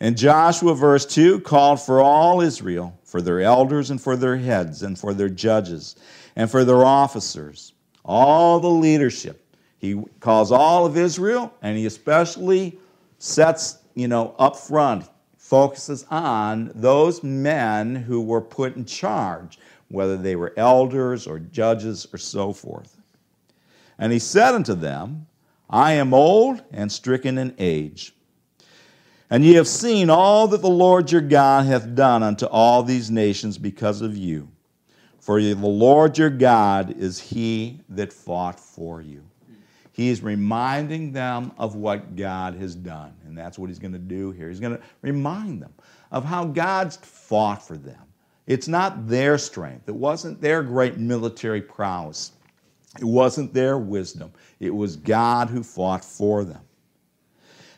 And 0.00 0.16
Joshua, 0.16 0.74
verse 0.74 1.06
2, 1.06 1.40
called 1.40 1.80
for 1.80 2.00
all 2.00 2.40
Israel, 2.40 2.98
for 3.14 3.22
their 3.22 3.42
elders 3.42 3.90
and 3.90 4.02
for 4.02 4.16
their 4.16 4.36
heads 4.36 4.82
and 4.82 4.98
for 4.98 5.14
their 5.14 5.28
judges 5.28 5.94
and 6.34 6.50
for 6.50 6.64
their 6.64 6.84
officers, 6.84 7.72
all 8.04 8.58
the 8.58 8.66
leadership. 8.66 9.46
He 9.78 10.02
calls 10.18 10.50
all 10.50 10.84
of 10.84 10.96
Israel 10.96 11.54
and 11.62 11.78
he 11.78 11.86
especially 11.86 12.76
sets, 13.20 13.78
you 13.94 14.08
know, 14.08 14.34
up 14.40 14.56
front, 14.56 15.08
focuses 15.36 16.04
on 16.10 16.72
those 16.74 17.22
men 17.22 17.94
who 17.94 18.20
were 18.20 18.40
put 18.40 18.74
in 18.74 18.84
charge 18.84 19.60
whether 19.86 20.16
they 20.16 20.34
were 20.34 20.52
elders 20.56 21.28
or 21.28 21.38
judges 21.38 22.08
or 22.12 22.18
so 22.18 22.52
forth. 22.52 23.00
And 23.96 24.12
he 24.12 24.18
said 24.18 24.56
unto 24.56 24.74
them, 24.74 25.28
I 25.70 25.92
am 25.92 26.12
old 26.12 26.64
and 26.72 26.90
stricken 26.90 27.38
in 27.38 27.54
age. 27.60 28.12
And 29.30 29.44
ye 29.44 29.54
have 29.54 29.68
seen 29.68 30.10
all 30.10 30.48
that 30.48 30.60
the 30.60 30.68
Lord 30.68 31.10
your 31.10 31.20
God 31.20 31.66
hath 31.66 31.94
done 31.94 32.22
unto 32.22 32.46
all 32.46 32.82
these 32.82 33.10
nations 33.10 33.58
because 33.58 34.00
of 34.00 34.16
you. 34.16 34.48
For 35.18 35.40
the 35.40 35.54
Lord 35.54 36.18
your 36.18 36.30
God 36.30 36.96
is 36.98 37.18
he 37.18 37.80
that 37.88 38.12
fought 38.12 38.60
for 38.60 39.00
you. 39.00 39.24
He 39.92 40.10
is 40.10 40.22
reminding 40.22 41.12
them 41.12 41.52
of 41.56 41.76
what 41.76 42.16
God 42.16 42.54
has 42.56 42.74
done. 42.74 43.14
And 43.24 43.38
that's 43.38 43.58
what 43.58 43.70
he's 43.70 43.78
going 43.78 43.92
to 43.92 43.98
do 43.98 44.32
here. 44.32 44.48
He's 44.48 44.60
going 44.60 44.76
to 44.76 44.82
remind 45.02 45.62
them 45.62 45.72
of 46.10 46.24
how 46.24 46.44
God's 46.44 46.96
fought 46.96 47.66
for 47.66 47.76
them 47.76 48.04
it's 48.46 48.68
not 48.68 49.08
their 49.08 49.38
strength. 49.38 49.88
It 49.88 49.94
wasn't 49.94 50.40
their 50.40 50.62
great 50.62 50.98
military 50.98 51.62
prowess. 51.62 52.32
It 52.98 53.04
wasn't 53.04 53.54
their 53.54 53.78
wisdom. 53.78 54.32
It 54.60 54.74
was 54.74 54.96
God 54.96 55.48
who 55.48 55.62
fought 55.62 56.04
for 56.04 56.44
them. 56.44 56.60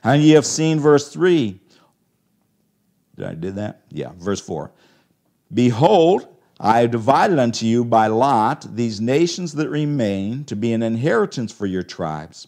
And 0.07 0.23
ye 0.23 0.31
have 0.31 0.47
seen 0.47 0.79
verse 0.79 1.09
3. 1.09 1.61
Did 3.17 3.27
I 3.27 3.35
do 3.35 3.51
that? 3.53 3.83
Yeah, 3.91 4.13
verse 4.17 4.41
4. 4.41 4.71
Behold, 5.53 6.29
I 6.61 6.83
have 6.83 6.93
divided 6.93 7.41
unto 7.41 7.67
you 7.67 7.85
by 7.85 8.07
lot 8.07 8.77
these 8.77 9.01
nations 9.01 9.55
that 9.55 9.69
remain 9.69 10.45
to 10.45 10.55
be 10.55 10.73
an 10.73 10.85
inheritance 10.85 11.51
for 11.51 11.67
your 11.67 11.83
tribes. 11.83 12.47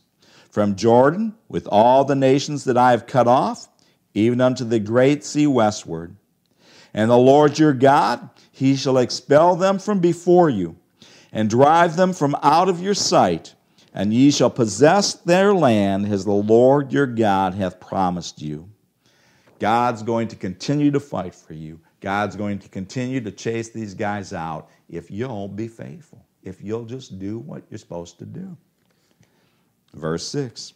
From 0.51 0.77
Jordan, 0.77 1.35
with 1.49 1.67
all 1.67 2.05
the 2.05 2.15
nations 2.15 2.63
that 2.63 2.79
I 2.79 2.93
have 2.93 3.07
cut 3.07 3.27
off, 3.27 3.69
even 4.15 4.41
unto 4.41 4.65
the 4.65 4.79
great 4.79 5.25
sea 5.25 5.49
westward 5.49 6.15
and 6.95 7.11
the 7.11 7.19
Lord 7.19 7.59
your 7.59 7.73
God, 7.73 8.31
he 8.53 8.77
shall 8.77 8.99
expel 8.99 9.57
them 9.57 9.81
from 9.81 9.99
before 9.99 10.49
you, 10.49 10.77
and 11.33 11.51
drive 11.51 11.97
them 11.97 12.13
from 12.13 12.37
out 12.41 12.69
of 12.69 12.81
your 12.81 12.95
sight, 12.95 13.55
and 13.99 14.15
ye 14.15 14.31
shall 14.31 14.49
possess 14.49 15.15
their 15.15 15.53
land 15.53 16.07
as 16.07 16.25
the 16.25 16.31
Lord 16.31 16.93
your 16.93 17.07
God 17.07 17.53
hath 17.55 17.81
promised 17.81 18.41
you. 18.41 18.71
God's 19.59 20.05
going 20.05 20.29
to 20.29 20.37
continue 20.37 20.93
to 20.93 21.01
fight 21.01 21.35
for 21.35 21.53
you. 21.53 21.81
God's 22.01 22.37
going 22.37 22.61
to 22.61 22.69
continue 22.69 23.21
to 23.21 23.33
chase 23.33 23.71
these 23.71 23.95
guys 23.95 24.33
out 24.33 24.71
if 24.89 25.11
you'll 25.11 25.49
be 25.49 25.67
faithful, 25.67 26.25
if 26.45 26.63
you'll 26.63 26.85
just 26.85 27.19
do 27.19 27.41
what 27.41 27.65
you're 27.69 27.79
supposed 27.79 28.21
to 28.21 28.25
do. 28.25 28.57
Verse 29.95 30.25
6 30.29 30.75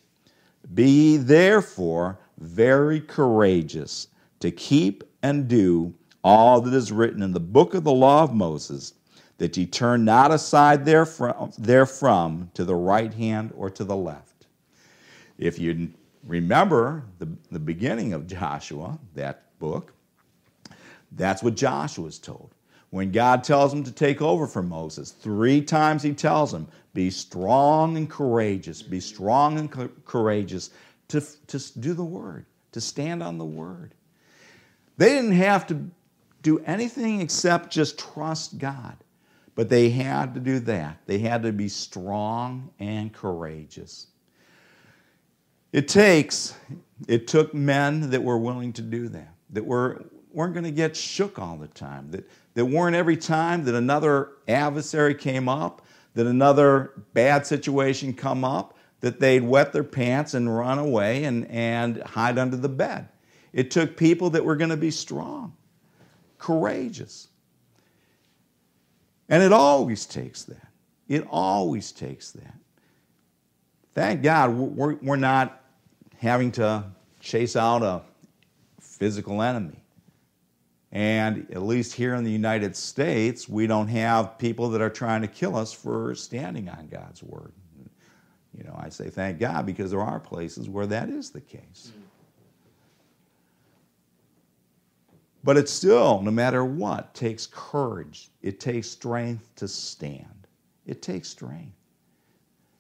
Be 0.75 0.89
ye 0.89 1.17
therefore 1.17 2.19
very 2.39 3.01
courageous 3.01 4.09
to 4.41 4.51
keep 4.51 5.05
and 5.23 5.47
do 5.47 5.95
all 6.25 6.61
that 6.61 6.75
is 6.75 6.91
written 6.91 7.23
in 7.23 7.33
the 7.33 7.39
book 7.39 7.75
of 7.75 7.85
the 7.85 7.93
law 7.93 8.25
of 8.25 8.35
Moses, 8.35 8.95
that 9.43 9.57
ye 9.57 9.67
turn 9.67 10.05
not 10.05 10.31
aside 10.31 10.85
therefrom, 10.85 11.51
therefrom 11.59 12.49
to 12.55 12.65
the 12.65 12.77
right 12.77 13.13
hand 13.13 13.53
or 13.57 13.69
to 13.69 13.83
the 13.83 13.97
left. 13.97 14.47
If 15.37 15.59
you 15.59 15.91
remember 16.25 17.03
the, 17.19 17.29
the 17.51 17.59
beginning 17.59 18.13
of 18.13 18.29
Joshua, 18.29 19.01
that 19.17 19.59
book, 19.59 19.95
that's 21.11 21.43
what 21.43 21.57
Joshua 21.57 22.07
is 22.07 22.21
told. 22.21 22.55
When 22.91 23.11
God 23.11 23.43
tells 23.43 23.75
him 23.75 23.83
to 23.83 23.91
take 23.91 24.23
over 24.23 24.47
for 24.47 24.63
Moses, 24.63 25.11
three 25.11 25.61
times 25.61 26.05
he 26.05 26.13
tells 26.13 26.55
him, 26.55 26.69
Be 26.95 27.11
strong 27.11 27.97
and 27.97 28.09
courageous, 28.09 28.81
be 28.81 29.01
strong 29.01 29.59
and 29.59 29.69
co- 29.69 29.91
courageous 30.05 30.71
to, 31.09 31.21
to 31.49 31.81
do 31.81 31.95
the 31.95 32.05
word, 32.05 32.47
to 32.71 32.81
stand 32.81 33.25
on 33.25 33.39
the 33.39 33.45
word. 33.45 33.93
They 34.99 35.09
didn't 35.09 35.33
have 35.33 35.67
to 35.67 35.85
do 36.43 36.61
anything 36.61 37.21
except 37.21 37.71
just 37.71 37.99
trust 37.99 38.59
God. 38.59 38.97
But 39.55 39.69
they 39.69 39.91
had 39.91 40.35
to 40.35 40.41
do 40.41 40.59
that. 40.61 40.99
They 41.07 41.19
had 41.19 41.43
to 41.43 41.53
be 41.53 41.69
strong 41.69 42.71
and 42.79 43.13
courageous. 43.13 44.07
It 45.73 45.89
takes, 45.89 46.55
it 47.09 47.27
took 47.27 47.55
men 47.55 48.11
that 48.11 48.23
were 48.23 48.39
willing 48.39 48.73
to 48.75 48.83
do 48.83 49.09
that, 49.09 49.35
that 49.51 49.65
were, 49.65 50.05
weren't 50.33 50.55
going 50.55 50.65
to 50.65 50.71
get 50.71 50.97
shook 50.97 51.39
all 51.39 51.57
the 51.57 51.69
time, 51.69 52.11
that, 52.11 52.29
that 52.55 52.65
weren't 52.67 52.97
every 52.97 53.17
time 53.17 53.65
that 53.65 53.75
another 53.75 54.31
adversary 54.49 55.15
came 55.15 55.49
up, 55.49 55.83
that 56.15 56.27
another 56.27 56.93
bad 57.15 57.47
situation 57.47 58.13
come 58.13 58.45
up, 58.45 58.77
that 59.01 59.19
they'd 59.19 59.43
wet 59.43 59.73
their 59.73 59.85
pants 59.85 60.35
and 60.35 60.55
run 60.55 60.79
away 60.79 61.25
and, 61.25 61.47
and 61.49 62.03
hide 62.03 62.39
under 62.39 62.57
the 62.57 62.69
bed. 62.69 63.09
It 63.53 63.71
took 63.71 63.97
people 63.97 64.31
that 64.31 64.45
were 64.45 64.57
going 64.57 64.71
to 64.71 64.77
be 64.77 64.91
strong 64.91 65.55
courageous. 66.39 67.29
And 69.33 69.43
it 69.43 69.51
always 69.51 70.05
takes 70.05 70.45
that. 70.45 70.69
It 71.09 71.27
always 71.31 71.91
takes 71.91 72.33
that. 72.33 72.55
Thank 73.95 74.23
God 74.23 74.51
we're, 74.51 74.97
we're 74.97 75.17
not 75.17 75.63
having 76.19 76.53
to 76.53 76.85
chase 77.19 77.57
out 77.57 77.83
a 77.83 78.03
physical 78.79 79.41
enemy. 79.41 79.83
And 80.93 81.47
at 81.51 81.63
least 81.63 81.95
here 81.95 82.15
in 82.15 82.25
the 82.25 82.31
United 82.31 82.77
States, 82.77 83.49
we 83.49 83.67
don't 83.67 83.89
have 83.89 84.37
people 84.37 84.69
that 84.69 84.83
are 84.83 84.91
trying 84.91 85.23
to 85.23 85.29
kill 85.29 85.57
us 85.57 85.73
for 85.73 86.15
standing 86.15 86.69
on 86.69 86.89
God's 86.89 87.23
word. 87.23 87.53
You 88.55 88.65
know, 88.65 88.79
I 88.79 88.91
say 88.91 89.09
thank 89.09 89.39
God 89.39 89.65
because 89.65 89.93
there 89.93 90.03
are 90.03 90.21
places 90.21 90.69
where 90.69 90.87
that 90.89 91.09
is 91.09 91.31
the 91.31 91.41
case. 91.41 91.91
But 95.45 95.57
it 95.57 95.69
still, 95.69 96.23
no 96.23 96.31
matter 96.31 96.65
what, 96.65 97.15
takes 97.15 97.47
courage. 97.47 98.31
It 98.43 98.61
takes 98.61 98.89
strength 98.89 99.51
to 99.57 99.67
stand. 99.67 100.47
It 100.87 101.03
takes 101.03 101.29
strength. 101.29 101.77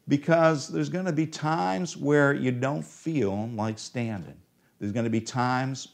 Because 0.09 0.69
there's 0.69 0.89
going 0.89 1.07
to 1.07 1.13
be 1.13 1.27
times 1.27 1.97
where 1.97 2.33
you 2.33 2.53
don't 2.53 2.85
feel 2.85 3.49
like 3.55 3.79
standing. 3.79 4.37
There's 4.79 4.93
going 4.93 5.05
to 5.05 5.11
be 5.11 5.21
times 5.21 5.89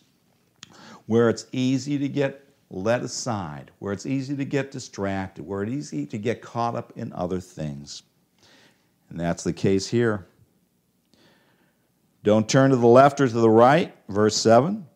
where 1.06 1.28
it's 1.30 1.46
easy 1.52 1.98
to 1.98 2.08
get 2.08 2.44
led 2.70 3.02
aside, 3.02 3.70
where 3.78 3.92
it's 3.92 4.06
easy 4.06 4.36
to 4.36 4.44
get 4.44 4.70
distracted, 4.70 5.46
where 5.46 5.62
it's 5.62 5.92
easy 5.92 6.06
to 6.06 6.18
get 6.18 6.42
caught 6.42 6.74
up 6.74 6.92
in 6.96 7.12
other 7.12 7.40
things. 7.40 8.02
And 9.10 9.18
that's 9.18 9.42
the 9.42 9.52
case 9.52 9.86
here. 9.86 10.26
Don't 12.24 12.48
turn 12.48 12.70
to 12.70 12.76
the 12.76 12.86
left 12.86 13.20
or 13.20 13.28
to 13.28 13.32
the 13.32 13.48
right, 13.48 13.94
verse 14.08 14.36
7. 14.36 14.87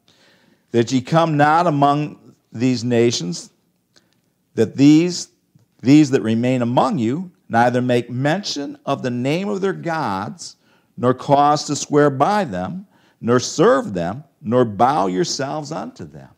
That 0.73 0.91
ye 0.91 1.00
come 1.00 1.37
not 1.37 1.67
among 1.67 2.35
these 2.52 2.85
nations, 2.85 3.50
that 4.55 4.76
these, 4.76 5.29
these 5.81 6.11
that 6.11 6.23
remain 6.23 6.61
among 6.62 6.99
you, 6.99 7.31
neither 7.49 7.81
make 7.81 8.11
mention 8.11 8.79
of 8.85 9.02
the 9.02 9.11
name 9.11 9.49
of 9.49 9.61
their 9.61 9.73
gods, 9.73 10.57
nor 10.97 11.14
cause 11.14 11.64
to 11.64 11.76
swear 11.76 12.11
by 12.11 12.45
them, 12.45 12.87
nor 13.21 13.38
serve 13.41 13.95
them, 13.95 14.25
nor 14.41 14.64
bow 14.64 15.07
yourselves 15.07 15.73
unto 15.73 16.05
them. 16.05 16.29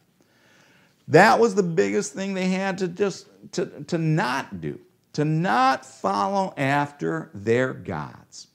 That 1.09 1.39
was 1.39 1.55
the 1.55 1.63
biggest 1.63 2.13
thing 2.13 2.35
they 2.35 2.49
had 2.49 2.79
to 2.79 2.89
just 2.89 3.29
to, 3.53 3.67
to 3.85 3.99
not 3.99 4.61
do, 4.61 4.81
to 5.13 5.25
not 5.25 5.85
follow 5.85 6.55
after 6.57 7.31
their 7.35 7.73
gods. 7.73 8.49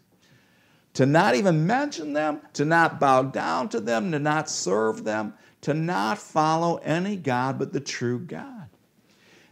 To 0.95 1.05
not 1.05 1.35
even 1.35 1.67
mention 1.67 2.13
them, 2.13 2.41
to 2.53 2.65
not 2.65 2.99
bow 2.99 3.23
down 3.23 3.69
to 3.69 3.79
them, 3.79 4.11
to 4.11 4.19
not 4.19 4.49
serve 4.49 5.03
them, 5.03 5.33
to 5.61 5.73
not 5.73 6.17
follow 6.17 6.77
any 6.77 7.15
God 7.15 7.59
but 7.59 7.73
the 7.73 7.79
true 7.79 8.19
God. 8.19 8.69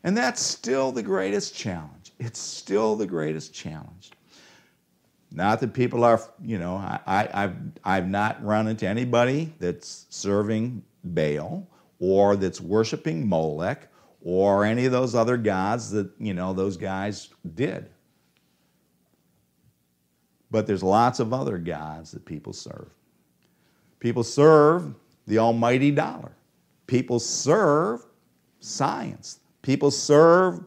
And 0.03 0.15
that's 0.15 0.41
still 0.41 0.91
the 0.91 1.03
greatest 1.03 1.55
challenge. 1.55 2.13
It's 2.19 2.39
still 2.39 2.95
the 2.95 3.07
greatest 3.07 3.53
challenge. 3.53 4.11
Not 5.31 5.59
that 5.59 5.73
people 5.73 6.03
are, 6.03 6.21
you 6.41 6.57
know, 6.57 6.75
I, 6.77 7.27
have 7.33 7.55
I've 7.83 8.07
not 8.07 8.43
run 8.43 8.67
into 8.67 8.87
anybody 8.87 9.53
that's 9.59 10.05
serving 10.09 10.83
Baal 11.03 11.67
or 11.99 12.35
that's 12.35 12.61
worshiping 12.61 13.27
Molech 13.27 13.89
or 14.21 14.63
any 14.63 14.85
of 14.85 14.91
those 14.91 15.15
other 15.15 15.37
gods 15.37 15.91
that, 15.91 16.09
you 16.17 16.33
know, 16.33 16.53
those 16.53 16.77
guys 16.77 17.29
did. 17.55 17.89
But 20.49 20.65
there's 20.65 20.83
lots 20.83 21.19
of 21.19 21.33
other 21.33 21.57
gods 21.57 22.11
that 22.11 22.25
people 22.25 22.53
serve. 22.53 22.89
People 23.99 24.23
serve 24.23 24.95
the 25.27 25.37
almighty 25.37 25.91
dollar. 25.91 26.31
People 26.87 27.19
serve 27.19 28.05
science. 28.59 29.39
People 29.61 29.91
serve 29.91 30.63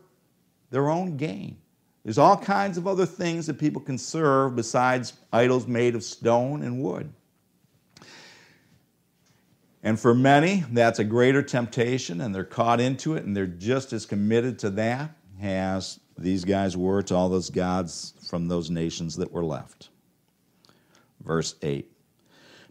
their 0.70 0.90
own 0.90 1.16
gain. 1.16 1.56
There's 2.04 2.18
all 2.18 2.36
kinds 2.36 2.78
of 2.78 2.86
other 2.86 3.06
things 3.06 3.46
that 3.46 3.58
people 3.58 3.80
can 3.80 3.98
serve 3.98 4.56
besides 4.56 5.14
idols 5.32 5.66
made 5.66 5.94
of 5.94 6.04
stone 6.04 6.62
and 6.62 6.82
wood. 6.82 7.12
And 9.82 9.98
for 9.98 10.14
many, 10.14 10.64
that's 10.70 10.98
a 10.98 11.04
greater 11.04 11.42
temptation, 11.42 12.20
and 12.20 12.34
they're 12.34 12.44
caught 12.44 12.80
into 12.80 13.14
it, 13.14 13.24
and 13.24 13.34
they're 13.34 13.46
just 13.46 13.94
as 13.94 14.04
committed 14.04 14.58
to 14.60 14.70
that 14.70 15.16
as 15.42 16.00
these 16.18 16.44
guys 16.44 16.76
were 16.76 17.00
to 17.02 17.14
all 17.14 17.30
those 17.30 17.48
gods 17.48 18.12
from 18.28 18.46
those 18.46 18.70
nations 18.70 19.16
that 19.16 19.32
were 19.32 19.44
left. 19.44 19.88
Verse 21.24 21.54
8 21.62 21.90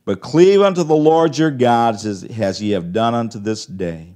But 0.06 0.22
cleave 0.22 0.62
unto 0.62 0.84
the 0.84 0.96
Lord 0.96 1.38
your 1.38 1.52
God 1.52 1.96
as, 1.96 2.62
ye 2.62 2.72
have 2.72 2.94
done 2.94 3.14
unto 3.14 3.40
this 3.40 3.66
day 3.66 4.14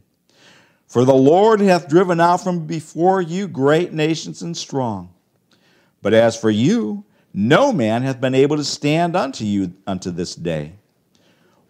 for 0.93 1.06
the 1.06 1.15
Lord 1.15 1.60
hath 1.60 1.89
driven 1.89 2.19
out 2.19 2.43
from 2.43 2.67
before 2.67 3.19
you 3.19 3.48
great 3.48 3.93
nations 3.93 4.43
and 4.43 4.56
strong. 4.56 5.12
But 6.04 6.13
as 6.13 6.39
for 6.39 6.52
you, 6.52 7.04
no 7.34 7.74
man 7.74 8.04
hath 8.04 8.22
been 8.22 8.36
able 8.36 8.58
to 8.58 8.63
stand 8.63 9.15
unto 9.15 9.43
you 9.43 9.74
unto 9.88 10.12
this 10.12 10.36
day. 10.36 10.74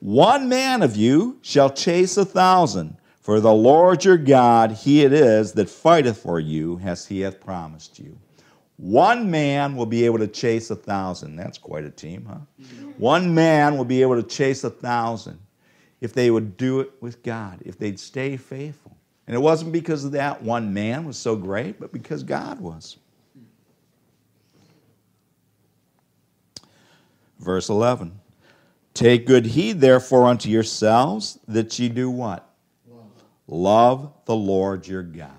One 0.02 0.50
man 0.50 0.82
of 0.82 0.98
you 0.98 1.40
shall 1.42 1.70
chase 1.70 2.18
a 2.18 2.26
thousand, 2.26 2.98
for 3.22 3.40
the 3.40 3.54
Lord 3.54 4.04
your 4.04 4.18
God, 4.18 4.72
he 4.72 5.04
it 5.04 5.14
is 5.14 5.54
that 5.54 5.70
fighteth 5.70 6.18
for 6.18 6.38
you, 6.38 6.82
as 6.84 7.06
he 7.06 7.22
hath 7.22 7.40
promised 7.40 8.00
you. 8.00 8.20
One 8.84 9.32
man 9.32 9.78
will 9.78 9.86
be 9.86 10.04
able 10.04 10.18
to 10.18 10.28
chase 10.28 10.70
a 10.70 10.76
thousand. 10.76 11.38
That's 11.38 11.58
quite 11.58 11.86
a 11.86 11.90
team, 11.90 12.26
huh? 12.28 12.66
One 12.98 13.34
man 13.34 13.78
will 13.78 13.86
be 13.86 14.02
able 14.02 14.22
to 14.22 14.28
chase 14.28 14.66
a 14.66 14.70
thousand 14.70 15.40
if 16.02 16.12
they 16.12 16.30
would 16.30 16.58
do 16.58 16.82
it 16.82 16.92
with 17.00 17.24
God, 17.24 17.62
if 17.64 17.80
they'd 17.80 17.98
stay 17.98 18.36
faithful. 18.36 18.98
And 19.26 19.38
it 19.38 19.40
wasn't 19.40 19.72
because 19.72 20.04
of 20.04 20.12
that 20.12 20.42
one 20.42 20.74
man 20.74 21.06
was 21.06 21.18
so 21.18 21.38
great, 21.38 21.80
but 21.80 21.94
because 21.94 22.24
God 22.24 22.60
was. 22.60 22.98
Verse 27.40 27.70
11 27.70 28.20
Take 28.94 29.26
good 29.26 29.46
heed, 29.46 29.80
therefore, 29.80 30.26
unto 30.26 30.50
yourselves 30.50 31.40
that 31.48 31.80
ye 31.80 31.88
do 31.88 32.10
what? 32.10 32.50
Love, 32.86 33.06
Love 33.48 34.14
the 34.26 34.36
Lord 34.36 34.86
your 34.86 35.04
God. 35.04 35.32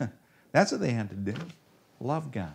That's 0.50 0.72
what 0.72 0.80
they 0.80 0.90
had 0.90 1.10
to 1.10 1.16
do. 1.16 1.34
Love 2.00 2.32
God. 2.32 2.54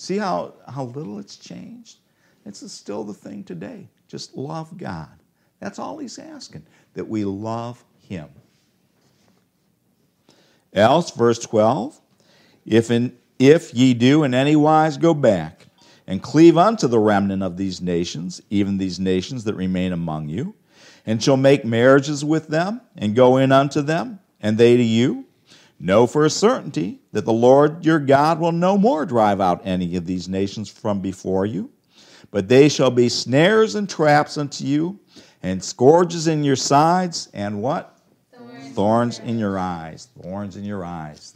See 0.00 0.16
how, 0.16 0.54
how 0.66 0.84
little 0.84 1.18
it's 1.18 1.36
changed? 1.36 1.98
It's 2.46 2.72
still 2.72 3.04
the 3.04 3.12
thing 3.12 3.44
today. 3.44 3.86
Just 4.08 4.34
love 4.34 4.78
God. 4.78 5.10
That's 5.58 5.78
all 5.78 5.98
he's 5.98 6.18
asking, 6.18 6.64
that 6.94 7.06
we 7.06 7.26
love 7.26 7.84
him. 8.08 8.30
Else, 10.72 11.10
verse 11.10 11.38
12, 11.40 12.00
if, 12.64 12.90
in, 12.90 13.14
if 13.38 13.74
ye 13.74 13.92
do 13.92 14.24
in 14.24 14.32
any 14.32 14.56
wise 14.56 14.96
go 14.96 15.12
back 15.12 15.66
and 16.06 16.22
cleave 16.22 16.56
unto 16.56 16.88
the 16.88 16.98
remnant 16.98 17.42
of 17.42 17.58
these 17.58 17.82
nations, 17.82 18.40
even 18.48 18.78
these 18.78 18.98
nations 18.98 19.44
that 19.44 19.54
remain 19.54 19.92
among 19.92 20.30
you, 20.30 20.54
and 21.04 21.22
shall 21.22 21.36
make 21.36 21.62
marriages 21.62 22.24
with 22.24 22.48
them, 22.48 22.80
and 22.96 23.14
go 23.14 23.36
in 23.36 23.52
unto 23.52 23.82
them, 23.82 24.18
and 24.40 24.56
they 24.56 24.78
to 24.78 24.82
you, 24.82 25.26
know 25.80 26.06
for 26.06 26.24
a 26.24 26.30
certainty 26.30 27.00
that 27.12 27.24
the 27.24 27.32
Lord 27.32 27.84
your 27.84 27.98
God 27.98 28.38
will 28.38 28.52
no 28.52 28.78
more 28.78 29.06
drive 29.06 29.40
out 29.40 29.62
any 29.64 29.96
of 29.96 30.06
these 30.06 30.28
nations 30.28 30.68
from 30.68 31.00
before 31.00 31.46
you, 31.46 31.70
but 32.30 32.48
they 32.48 32.68
shall 32.68 32.90
be 32.90 33.08
snares 33.08 33.74
and 33.74 33.88
traps 33.88 34.36
unto 34.38 34.64
you, 34.64 35.00
and 35.42 35.64
scourges 35.64 36.26
in 36.26 36.44
your 36.44 36.56
sides, 36.56 37.28
and 37.32 37.62
what? 37.62 37.96
thorns 38.72 39.18
in 39.18 39.38
your 39.38 39.58
eyes. 39.58 40.08
Thorns 40.22 40.56
in 40.56 40.64
your 40.64 40.84
eyes. 40.84 41.34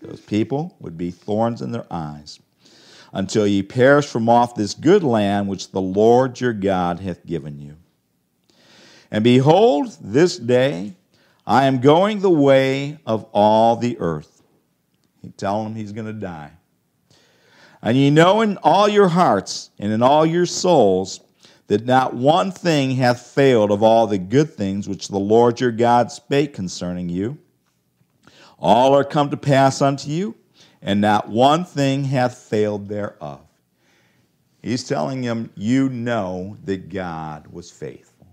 Those 0.00 0.20
people 0.20 0.76
would 0.80 0.96
be 0.96 1.10
thorns 1.10 1.60
in 1.60 1.72
their 1.72 1.86
eyes 1.90 2.40
until 3.12 3.46
ye 3.46 3.62
perish 3.62 4.06
from 4.06 4.28
off 4.28 4.54
this 4.54 4.72
good 4.72 5.02
land 5.02 5.48
which 5.48 5.72
the 5.72 5.80
Lord 5.80 6.40
your 6.40 6.52
God 6.52 7.00
hath 7.00 7.26
given 7.26 7.58
you. 7.60 7.76
And 9.10 9.24
behold, 9.24 9.96
this 10.00 10.38
day 10.38 10.94
I 11.50 11.64
am 11.64 11.80
going 11.80 12.20
the 12.20 12.30
way 12.30 13.00
of 13.04 13.24
all 13.32 13.74
the 13.74 13.98
earth. 13.98 14.40
He 15.20 15.30
telling 15.30 15.66
him 15.66 15.74
he's 15.74 15.90
going 15.90 16.06
to 16.06 16.12
die. 16.12 16.52
And 17.82 17.96
ye 17.96 18.08
know 18.08 18.40
in 18.40 18.56
all 18.58 18.88
your 18.88 19.08
hearts 19.08 19.70
and 19.76 19.90
in 19.92 20.00
all 20.00 20.24
your 20.24 20.46
souls 20.46 21.18
that 21.66 21.84
not 21.84 22.14
one 22.14 22.52
thing 22.52 22.92
hath 22.92 23.22
failed 23.22 23.72
of 23.72 23.82
all 23.82 24.06
the 24.06 24.16
good 24.16 24.54
things 24.54 24.88
which 24.88 25.08
the 25.08 25.18
Lord 25.18 25.60
your 25.60 25.72
God 25.72 26.12
spake 26.12 26.54
concerning 26.54 27.08
you. 27.08 27.36
All 28.56 28.94
are 28.94 29.02
come 29.02 29.30
to 29.30 29.36
pass 29.36 29.82
unto 29.82 30.08
you, 30.08 30.36
and 30.80 31.00
not 31.00 31.30
one 31.30 31.64
thing 31.64 32.04
hath 32.04 32.38
failed 32.38 32.88
thereof. 32.88 33.40
He's 34.62 34.84
telling 34.84 35.22
them, 35.22 35.50
You 35.56 35.88
know 35.88 36.56
that 36.62 36.90
God 36.90 37.48
was 37.48 37.72
faithful. 37.72 38.28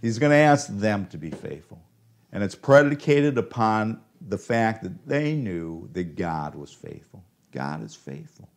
He's 0.00 0.18
going 0.18 0.30
to 0.30 0.36
ask 0.36 0.66
them 0.66 1.06
to 1.10 1.18
be 1.18 1.30
faithful. 1.30 1.80
And 2.32 2.42
it's 2.42 2.54
predicated 2.54 3.38
upon 3.38 4.00
the 4.28 4.38
fact 4.38 4.82
that 4.82 5.06
they 5.06 5.34
knew 5.34 5.88
that 5.92 6.16
God 6.16 6.54
was 6.54 6.72
faithful. 6.72 7.24
God 7.52 7.82
is 7.82 7.94
faithful. 7.94 8.48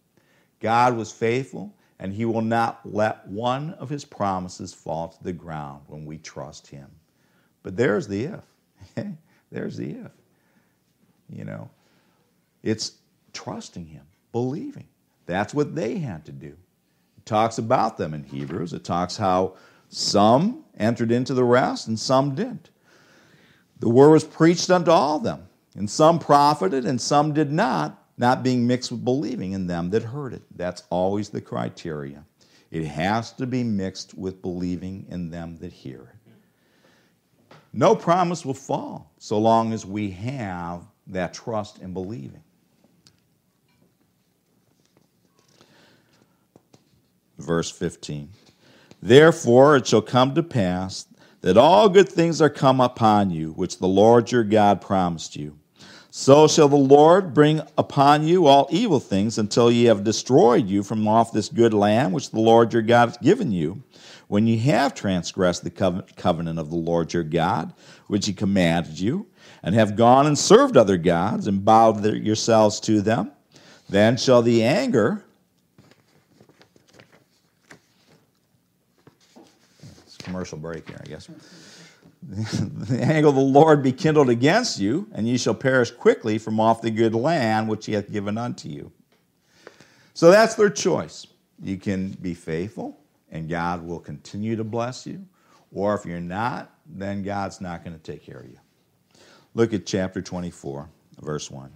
God 0.59 0.95
was 0.95 1.11
faithful 1.11 1.73
and 1.99 2.13
he 2.13 2.25
will 2.25 2.41
not 2.41 2.81
let 2.83 3.25
one 3.27 3.71
of 3.73 3.89
his 3.89 4.05
promises 4.05 4.73
fall 4.73 5.09
to 5.09 5.23
the 5.23 5.33
ground 5.33 5.81
when 5.88 6.05
we 6.05 6.17
trust 6.17 6.67
him. 6.67 6.89
But 7.63 7.77
there's 7.77 8.07
the 8.07 8.25
if. 8.25 9.05
there's 9.51 9.77
the 9.77 9.91
if. 9.91 10.11
You 11.29 11.45
know, 11.45 11.69
it's 12.63 12.93
trusting 13.33 13.85
him, 13.88 14.03
believing. 14.31 14.88
That's 15.25 15.53
what 15.53 15.73
they 15.73 15.97
had 15.97 16.25
to 16.25 16.31
do. 16.31 16.55
It 17.17 17.25
talks 17.25 17.57
about 17.57 17.97
them 17.97 18.13
in 18.13 18.23
Hebrews. 18.23 18.73
It 18.73 18.83
talks 18.83 19.17
how 19.17 19.55
Some 19.89 20.65
entered 20.77 21.11
into 21.11 21.33
the 21.33 21.43
rest, 21.43 21.88
and 21.88 21.97
some 21.97 22.35
didn't. 22.35 22.69
The 23.79 23.89
word 23.89 24.11
was 24.11 24.23
preached 24.23 24.69
unto 24.69 24.91
all 24.91 25.19
them, 25.19 25.47
and 25.75 25.89
some 25.89 26.19
profited, 26.19 26.85
and 26.85 26.99
some 26.99 27.33
did 27.33 27.51
not, 27.51 28.03
not 28.17 28.43
being 28.43 28.65
mixed 28.65 28.91
with 28.91 29.03
believing 29.03 29.51
in 29.51 29.67
them 29.67 29.89
that 29.89 30.03
heard 30.03 30.33
it. 30.33 30.43
That's 30.55 30.83
always 30.89 31.29
the 31.29 31.41
criteria. 31.41 32.23
It 32.71 32.85
has 32.85 33.31
to 33.33 33.45
be 33.45 33.63
mixed 33.63 34.13
with 34.17 34.41
believing 34.41 35.05
in 35.09 35.29
them 35.29 35.57
that 35.57 35.71
hear 35.71 36.01
it. 36.01 37.57
No 37.73 37.95
promise 37.95 38.45
will 38.45 38.53
fall 38.53 39.11
so 39.17 39.38
long 39.38 39.73
as 39.73 39.85
we 39.85 40.09
have 40.11 40.83
that 41.07 41.33
trust 41.33 41.79
and 41.79 41.93
believing. 41.93 42.43
Verse 47.38 47.69
15. 47.69 48.29
Therefore 49.01 49.75
it 49.75 49.88
shall 49.88 50.01
come 50.01 50.33
to 50.35 50.43
pass 50.43 51.05
that 51.45 51.58
all 51.58 51.89
good 51.89 52.10
things 52.10 52.41
are 52.41 52.49
come 52.49 52.81
upon 52.81 53.29
you, 53.29 53.51
which 53.51 53.77
the 53.77 53.86
Lord 53.86 54.31
your 54.31 54.43
God 54.43 54.81
promised 54.81 55.36
you. 55.36 55.55
So 56.10 56.47
shall 56.47 56.67
the 56.67 56.75
Lord 56.75 57.36
bring 57.36 57.62
upon 57.77 58.25
you 58.25 58.47
all 58.47 58.67
evil 58.71 58.99
things 58.99 59.38
until 59.38 59.69
ye 59.69 59.84
have 59.84 60.03
destroyed 60.03 60.67
you 60.67 60.81
from 60.81 61.08
off 61.08 61.31
this 61.31 61.49
good 61.49 61.71
land 61.71 62.13
which 62.13 62.31
the 62.31 62.39
Lord 62.39 62.73
your 62.73 62.81
God 62.81 63.10
hath 63.10 63.21
given 63.21 63.51
you, 63.51 63.84
when 64.27 64.47
ye 64.47 64.58
have 64.58 64.95
transgressed 64.95 65.63
the 65.63 65.69
covenant 66.15 66.58
of 66.58 66.71
the 66.71 66.77
Lord 66.77 67.13
your 67.13 67.21
God, 67.21 67.75
which 68.08 68.25
he 68.25 68.34
commanded 68.34 68.99
you, 68.99 69.27
and 69.62 69.75
have 69.75 69.95
gone 69.95 70.25
and 70.25 70.39
served 70.39 70.75
other 70.75 70.97
gods, 70.97 71.45
and 71.45 71.63
bowed 71.63 72.03
yourselves 72.03 72.79
to 72.79 73.01
them. 73.01 73.31
Then 73.88 74.17
shall 74.17 74.41
the 74.41 74.63
anger 74.63 75.24
commercial 80.25 80.57
break 80.57 80.89
here, 80.89 80.99
I 81.01 81.07
guess. 81.07 81.29
the 82.27 82.99
anger 83.01 83.27
of 83.29 83.35
the 83.35 83.41
Lord 83.41 83.83
be 83.83 83.91
kindled 83.91 84.29
against 84.29 84.79
you, 84.79 85.07
and 85.13 85.27
ye 85.27 85.38
shall 85.38 85.53
perish 85.53 85.91
quickly 85.91 86.38
from 86.39 86.59
off 86.59 86.81
the 86.81 86.91
good 86.91 87.13
land 87.13 87.69
which 87.69 87.85
he 87.85 87.93
hath 87.93 88.11
given 88.11 88.38
unto 88.38 88.67
you. 88.67 88.91
So 90.13 90.31
that's 90.31 90.55
their 90.55 90.69
choice. 90.69 91.27
You 91.61 91.77
can 91.77 92.09
be 92.09 92.33
faithful, 92.33 92.97
and 93.31 93.47
God 93.47 93.85
will 93.85 93.99
continue 93.99 94.55
to 94.55 94.63
bless 94.63 95.05
you. 95.05 95.25
Or 95.71 95.93
if 95.93 96.05
you're 96.05 96.19
not, 96.19 96.73
then 96.85 97.21
God's 97.21 97.61
not 97.61 97.83
going 97.83 97.95
to 97.95 98.01
take 98.01 98.25
care 98.25 98.39
of 98.39 98.45
you. 98.45 98.57
Look 99.53 99.73
at 99.73 99.85
chapter 99.85 100.21
24, 100.21 100.89
verse 101.21 101.51
1. 101.51 101.71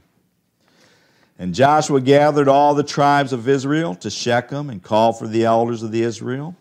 And 1.37 1.53
Joshua 1.53 2.01
gathered 2.01 2.47
all 2.47 2.75
the 2.75 2.83
tribes 2.83 3.31
of 3.31 3.47
Israel 3.47 3.95
to 3.95 4.09
Shechem 4.09 4.69
and 4.69 4.81
called 4.81 5.19
for 5.19 5.27
the 5.27 5.45
elders 5.45 5.83
of 5.83 5.91
the 5.91 6.01
Israel 6.01 6.55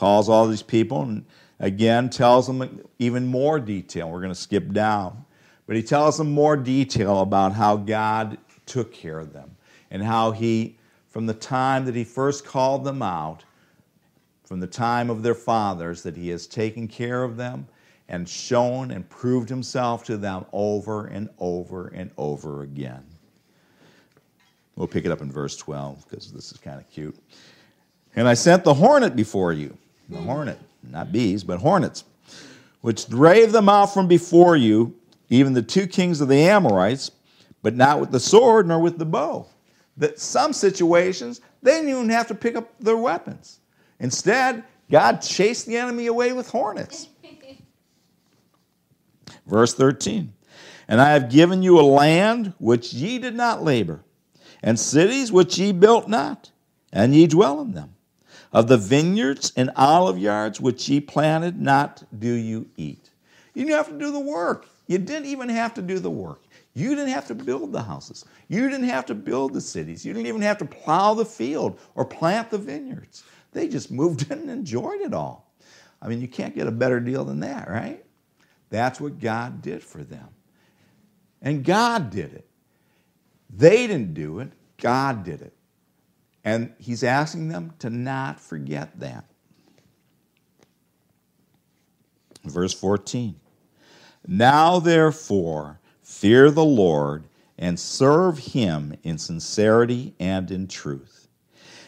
calls 0.00 0.30
all 0.30 0.48
these 0.48 0.62
people 0.62 1.02
and 1.02 1.26
again 1.58 2.08
tells 2.08 2.46
them 2.46 2.80
even 2.98 3.26
more 3.26 3.60
detail. 3.60 4.10
We're 4.10 4.22
going 4.22 4.32
to 4.32 4.40
skip 4.40 4.72
down. 4.72 5.26
But 5.66 5.76
he 5.76 5.82
tells 5.82 6.16
them 6.16 6.32
more 6.32 6.56
detail 6.56 7.20
about 7.20 7.52
how 7.52 7.76
God 7.76 8.38
took 8.64 8.94
care 8.94 9.18
of 9.18 9.34
them 9.34 9.56
and 9.90 10.02
how 10.02 10.30
he, 10.30 10.78
from 11.10 11.26
the 11.26 11.34
time 11.34 11.84
that 11.84 11.94
he 11.94 12.02
first 12.02 12.46
called 12.46 12.82
them 12.82 13.02
out, 13.02 13.44
from 14.42 14.58
the 14.58 14.66
time 14.66 15.10
of 15.10 15.22
their 15.22 15.34
fathers, 15.34 16.02
that 16.02 16.16
he 16.16 16.30
has 16.30 16.46
taken 16.46 16.88
care 16.88 17.22
of 17.22 17.36
them 17.36 17.68
and 18.08 18.26
shown 18.26 18.90
and 18.90 19.06
proved 19.10 19.50
himself 19.50 20.02
to 20.04 20.16
them 20.16 20.46
over 20.54 21.08
and 21.08 21.28
over 21.38 21.88
and 21.88 22.10
over 22.16 22.62
again. 22.62 23.04
We'll 24.76 24.88
pick 24.88 25.04
it 25.04 25.12
up 25.12 25.20
in 25.20 25.30
verse 25.30 25.58
12 25.58 26.08
because 26.08 26.32
this 26.32 26.52
is 26.52 26.58
kind 26.58 26.80
of 26.80 26.90
cute. 26.90 27.16
And 28.16 28.26
I 28.26 28.32
sent 28.32 28.64
the 28.64 28.74
hornet 28.74 29.14
before 29.14 29.52
you 29.52 29.76
the 30.10 30.18
hornet, 30.18 30.58
not 30.82 31.12
bees, 31.12 31.44
but 31.44 31.60
hornets, 31.60 32.04
which 32.80 33.08
drave 33.08 33.52
them 33.52 33.68
out 33.68 33.94
from 33.94 34.08
before 34.08 34.56
you, 34.56 34.94
even 35.28 35.52
the 35.52 35.62
two 35.62 35.86
kings 35.86 36.20
of 36.20 36.28
the 36.28 36.42
Amorites, 36.42 37.10
but 37.62 37.76
not 37.76 38.00
with 38.00 38.10
the 38.10 38.20
sword 38.20 38.66
nor 38.66 38.80
with 38.80 38.98
the 38.98 39.04
bow. 39.04 39.46
That 39.96 40.18
some 40.18 40.52
situations, 40.52 41.40
they 41.62 41.72
didn't 41.72 41.90
even 41.90 42.08
have 42.08 42.28
to 42.28 42.34
pick 42.34 42.56
up 42.56 42.72
their 42.80 42.96
weapons. 42.96 43.60
Instead, 43.98 44.64
God 44.90 45.18
chased 45.18 45.66
the 45.66 45.76
enemy 45.76 46.06
away 46.06 46.32
with 46.32 46.50
hornets. 46.50 47.08
Verse 49.46 49.74
13 49.74 50.32
And 50.88 51.00
I 51.00 51.10
have 51.10 51.30
given 51.30 51.62
you 51.62 51.78
a 51.78 51.82
land 51.82 52.54
which 52.58 52.92
ye 52.92 53.18
did 53.18 53.34
not 53.34 53.62
labor, 53.62 54.00
and 54.62 54.78
cities 54.78 55.30
which 55.30 55.58
ye 55.58 55.72
built 55.72 56.08
not, 56.08 56.50
and 56.92 57.14
ye 57.14 57.26
dwell 57.26 57.60
in 57.60 57.72
them. 57.72 57.94
Of 58.52 58.66
the 58.66 58.76
vineyards 58.76 59.52
and 59.56 59.70
olive 59.76 60.18
yards 60.18 60.60
which 60.60 60.88
ye 60.88 61.00
planted, 61.00 61.60
not 61.60 62.02
do 62.18 62.32
you 62.32 62.68
eat. 62.76 63.10
You 63.54 63.64
didn't 63.64 63.76
have 63.76 63.88
to 63.88 63.98
do 63.98 64.10
the 64.10 64.20
work. 64.20 64.66
You 64.86 64.98
didn't 64.98 65.26
even 65.26 65.48
have 65.48 65.74
to 65.74 65.82
do 65.82 65.98
the 66.00 66.10
work. 66.10 66.42
You 66.74 66.90
didn't 66.90 67.12
have 67.12 67.26
to 67.28 67.34
build 67.34 67.72
the 67.72 67.82
houses. 67.82 68.24
You 68.48 68.68
didn't 68.68 68.88
have 68.88 69.06
to 69.06 69.14
build 69.14 69.52
the 69.54 69.60
cities. 69.60 70.04
You 70.04 70.12
didn't 70.12 70.26
even 70.26 70.42
have 70.42 70.58
to 70.58 70.64
plow 70.64 71.14
the 71.14 71.24
field 71.24 71.78
or 71.94 72.04
plant 72.04 72.50
the 72.50 72.58
vineyards. 72.58 73.22
They 73.52 73.68
just 73.68 73.90
moved 73.90 74.22
in 74.30 74.38
and 74.38 74.50
enjoyed 74.50 75.00
it 75.00 75.14
all. 75.14 75.52
I 76.02 76.08
mean, 76.08 76.20
you 76.20 76.28
can't 76.28 76.54
get 76.54 76.66
a 76.66 76.72
better 76.72 76.98
deal 76.98 77.24
than 77.24 77.40
that, 77.40 77.68
right? 77.68 78.04
That's 78.70 79.00
what 79.00 79.20
God 79.20 79.62
did 79.62 79.82
for 79.82 80.02
them. 80.02 80.28
And 81.42 81.64
God 81.64 82.10
did 82.10 82.32
it. 82.32 82.46
They 83.50 83.86
didn't 83.86 84.14
do 84.14 84.38
it, 84.40 84.52
God 84.78 85.24
did 85.24 85.42
it. 85.42 85.52
And 86.44 86.72
he's 86.78 87.04
asking 87.04 87.48
them 87.48 87.74
to 87.80 87.90
not 87.90 88.40
forget 88.40 88.98
that. 89.00 89.24
Verse 92.44 92.72
14 92.72 93.38
Now 94.26 94.78
therefore, 94.78 95.80
fear 96.02 96.50
the 96.50 96.64
Lord 96.64 97.24
and 97.58 97.78
serve 97.78 98.38
him 98.38 98.94
in 99.02 99.18
sincerity 99.18 100.14
and 100.18 100.50
in 100.50 100.66
truth. 100.66 101.28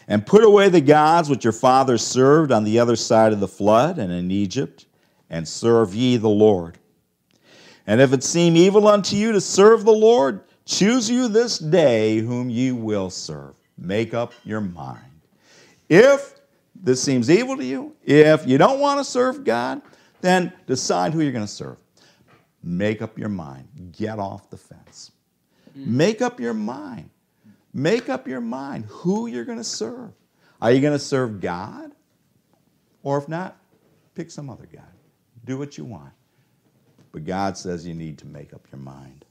And 0.07 0.25
put 0.25 0.43
away 0.43 0.69
the 0.69 0.81
gods 0.81 1.29
which 1.29 1.45
your 1.45 1.53
fathers 1.53 2.05
served 2.05 2.51
on 2.51 2.63
the 2.63 2.77
other 2.77 2.95
side 2.95 3.33
of 3.33 3.39
the 3.39 3.47
flood 3.47 3.97
and 3.97 4.11
in 4.11 4.29
Egypt, 4.29 4.85
and 5.29 5.47
serve 5.47 5.95
ye 5.95 6.17
the 6.17 6.29
Lord. 6.29 6.77
And 7.87 8.01
if 8.01 8.13
it 8.13 8.23
seem 8.23 8.55
evil 8.55 8.87
unto 8.87 9.15
you 9.15 9.31
to 9.31 9.41
serve 9.41 9.85
the 9.85 9.93
Lord, 9.93 10.41
choose 10.65 11.09
you 11.09 11.27
this 11.27 11.57
day 11.57 12.19
whom 12.19 12.49
ye 12.49 12.71
will 12.71 13.09
serve 13.09 13.55
Make 13.83 14.13
up 14.13 14.33
your 14.45 14.61
mind. 14.61 15.21
If 15.89 16.35
this 16.73 17.03
seems 17.03 17.29
evil 17.29 17.57
to 17.57 17.65
you, 17.65 17.95
if 18.03 18.47
you 18.47 18.57
don't 18.57 18.79
want 18.79 18.99
to 18.99 19.03
serve 19.03 19.43
God, 19.43 19.81
then 20.21 20.53
decide 20.67 21.13
who 21.13 21.19
you're 21.19 21.33
going 21.33 21.45
to 21.45 21.51
serve. 21.51 21.75
Make 22.63 23.01
up 23.01 23.19
your 23.19 23.27
mind. 23.27 23.67
Get 23.91 24.19
off 24.19 24.49
the 24.49 24.55
fence. 24.55 25.11
Mm. 25.77 25.87
Make 25.87 26.21
up 26.21 26.39
your 26.39 26.53
mind. 26.53 27.09
Make 27.73 28.07
up 28.07 28.25
your 28.25 28.39
mind 28.39 28.85
who 28.87 29.27
you're 29.27 29.43
going 29.43 29.57
to 29.57 29.63
serve. 29.65 30.11
Are 30.61 30.71
you 30.71 30.79
going 30.79 30.93
to 30.93 30.99
serve 30.99 31.41
God? 31.41 31.91
Or 33.01 33.17
if 33.17 33.27
not, 33.27 33.57
pick 34.15 34.31
some 34.31 34.49
other 34.49 34.67
God. 34.71 34.85
Do 35.43 35.57
what 35.57 35.77
you 35.77 35.83
want. 35.83 36.13
But 37.11 37.25
God 37.25 37.57
says 37.57 37.85
you 37.85 37.93
need 37.93 38.17
to 38.19 38.27
make 38.27 38.53
up 38.53 38.65
your 38.71 38.79
mind. 38.79 39.22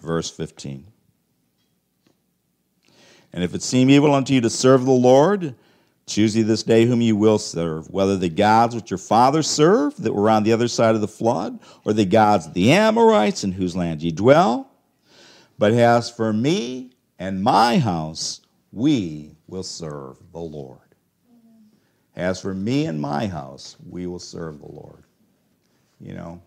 Verse 0.00 0.30
15. 0.30 0.86
And 3.32 3.44
if 3.44 3.54
it 3.54 3.62
seem 3.62 3.90
evil 3.90 4.14
unto 4.14 4.34
you 4.34 4.40
to 4.40 4.50
serve 4.50 4.84
the 4.84 4.90
Lord, 4.90 5.54
choose 6.06 6.36
ye 6.36 6.42
this 6.42 6.62
day 6.62 6.86
whom 6.86 7.02
ye 7.02 7.12
will 7.12 7.38
serve, 7.38 7.90
whether 7.90 8.16
the 8.16 8.28
gods 8.28 8.74
which 8.74 8.90
your 8.90 8.98
fathers 8.98 9.48
served 9.48 10.02
that 10.02 10.14
were 10.14 10.30
on 10.30 10.42
the 10.42 10.52
other 10.52 10.68
side 10.68 10.94
of 10.94 11.00
the 11.00 11.08
flood, 11.08 11.58
or 11.84 11.92
the 11.92 12.06
gods 12.06 12.46
of 12.46 12.54
the 12.54 12.72
Amorites 12.72 13.44
in 13.44 13.52
whose 13.52 13.76
land 13.76 14.02
ye 14.02 14.10
dwell. 14.10 14.70
But 15.58 15.72
as 15.72 16.10
for 16.10 16.32
me 16.32 16.92
and 17.18 17.42
my 17.42 17.78
house, 17.78 18.40
we 18.72 19.36
will 19.46 19.62
serve 19.62 20.16
the 20.32 20.38
Lord. 20.38 20.78
As 22.16 22.40
for 22.40 22.54
me 22.54 22.86
and 22.86 23.00
my 23.00 23.26
house, 23.26 23.76
we 23.88 24.06
will 24.06 24.18
serve 24.18 24.58
the 24.58 24.66
Lord. 24.66 25.04
You 26.00 26.14
know, 26.14 26.42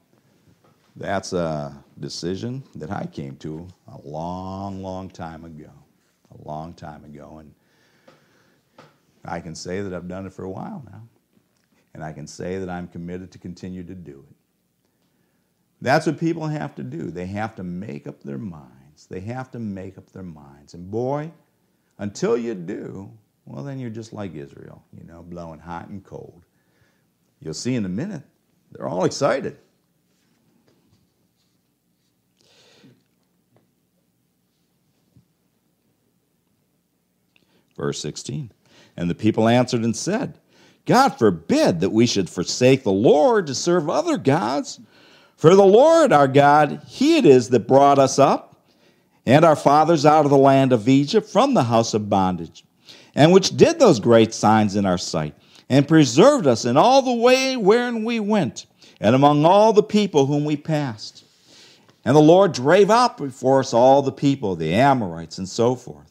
that's 0.95 1.33
a 1.33 1.83
decision 1.99 2.63
that 2.75 2.91
I 2.91 3.05
came 3.05 3.35
to 3.37 3.67
a 3.87 3.97
long, 4.07 4.83
long 4.83 5.09
time 5.09 5.45
ago. 5.45 5.71
A 6.31 6.47
long 6.47 6.73
time 6.73 7.05
ago. 7.05 7.39
And 7.39 7.53
I 9.25 9.39
can 9.39 9.55
say 9.55 9.81
that 9.81 9.93
I've 9.93 10.07
done 10.07 10.25
it 10.25 10.33
for 10.33 10.43
a 10.43 10.49
while 10.49 10.83
now. 10.85 11.01
And 11.93 12.03
I 12.03 12.13
can 12.13 12.27
say 12.27 12.57
that 12.57 12.69
I'm 12.69 12.87
committed 12.87 13.31
to 13.31 13.37
continue 13.37 13.83
to 13.83 13.95
do 13.95 14.25
it. 14.29 14.35
That's 15.81 16.05
what 16.05 16.19
people 16.19 16.47
have 16.47 16.75
to 16.75 16.83
do. 16.83 17.11
They 17.11 17.25
have 17.27 17.55
to 17.55 17.63
make 17.63 18.07
up 18.07 18.21
their 18.23 18.37
minds. 18.37 19.07
They 19.09 19.19
have 19.21 19.51
to 19.51 19.59
make 19.59 19.97
up 19.97 20.11
their 20.11 20.23
minds. 20.23 20.73
And 20.73 20.89
boy, 20.89 21.31
until 21.97 22.37
you 22.37 22.53
do, 22.53 23.11
well, 23.45 23.63
then 23.63 23.79
you're 23.79 23.89
just 23.89 24.13
like 24.13 24.35
Israel, 24.35 24.83
you 24.95 25.03
know, 25.03 25.23
blowing 25.23 25.59
hot 25.59 25.89
and 25.89 26.03
cold. 26.03 26.43
You'll 27.39 27.55
see 27.55 27.75
in 27.75 27.85
a 27.85 27.89
minute, 27.89 28.21
they're 28.71 28.87
all 28.87 29.05
excited. 29.05 29.57
Verse 37.81 37.99
16. 37.99 38.51
And 38.95 39.09
the 39.09 39.15
people 39.15 39.47
answered 39.47 39.83
and 39.83 39.97
said, 39.97 40.37
God 40.85 41.17
forbid 41.17 41.79
that 41.79 41.89
we 41.89 42.05
should 42.05 42.29
forsake 42.29 42.83
the 42.83 42.91
Lord 42.91 43.47
to 43.47 43.55
serve 43.55 43.89
other 43.89 44.17
gods. 44.17 44.79
For 45.35 45.55
the 45.55 45.65
Lord 45.65 46.13
our 46.13 46.27
God, 46.27 46.83
He 46.85 47.17
it 47.17 47.25
is 47.25 47.49
that 47.49 47.67
brought 47.67 47.97
us 47.97 48.19
up 48.19 48.55
and 49.25 49.43
our 49.43 49.55
fathers 49.55 50.05
out 50.05 50.25
of 50.25 50.29
the 50.29 50.37
land 50.37 50.73
of 50.73 50.87
Egypt 50.87 51.27
from 51.27 51.55
the 51.55 51.63
house 51.63 51.95
of 51.95 52.07
bondage, 52.07 52.63
and 53.15 53.31
which 53.31 53.57
did 53.57 53.79
those 53.79 53.99
great 53.99 54.31
signs 54.31 54.75
in 54.75 54.85
our 54.85 54.99
sight, 54.99 55.33
and 55.67 55.87
preserved 55.87 56.45
us 56.45 56.65
in 56.65 56.77
all 56.77 57.01
the 57.01 57.13
way 57.13 57.57
wherein 57.57 58.03
we 58.03 58.19
went, 58.19 58.67
and 58.99 59.15
among 59.15 59.43
all 59.43 59.73
the 59.73 59.81
people 59.81 60.27
whom 60.27 60.45
we 60.45 60.55
passed. 60.55 61.23
And 62.05 62.15
the 62.15 62.21
Lord 62.21 62.51
drave 62.51 62.91
out 62.91 63.17
before 63.17 63.59
us 63.59 63.73
all 63.73 64.03
the 64.03 64.11
people, 64.11 64.55
the 64.55 64.73
Amorites, 64.75 65.39
and 65.39 65.49
so 65.49 65.73
forth. 65.73 66.10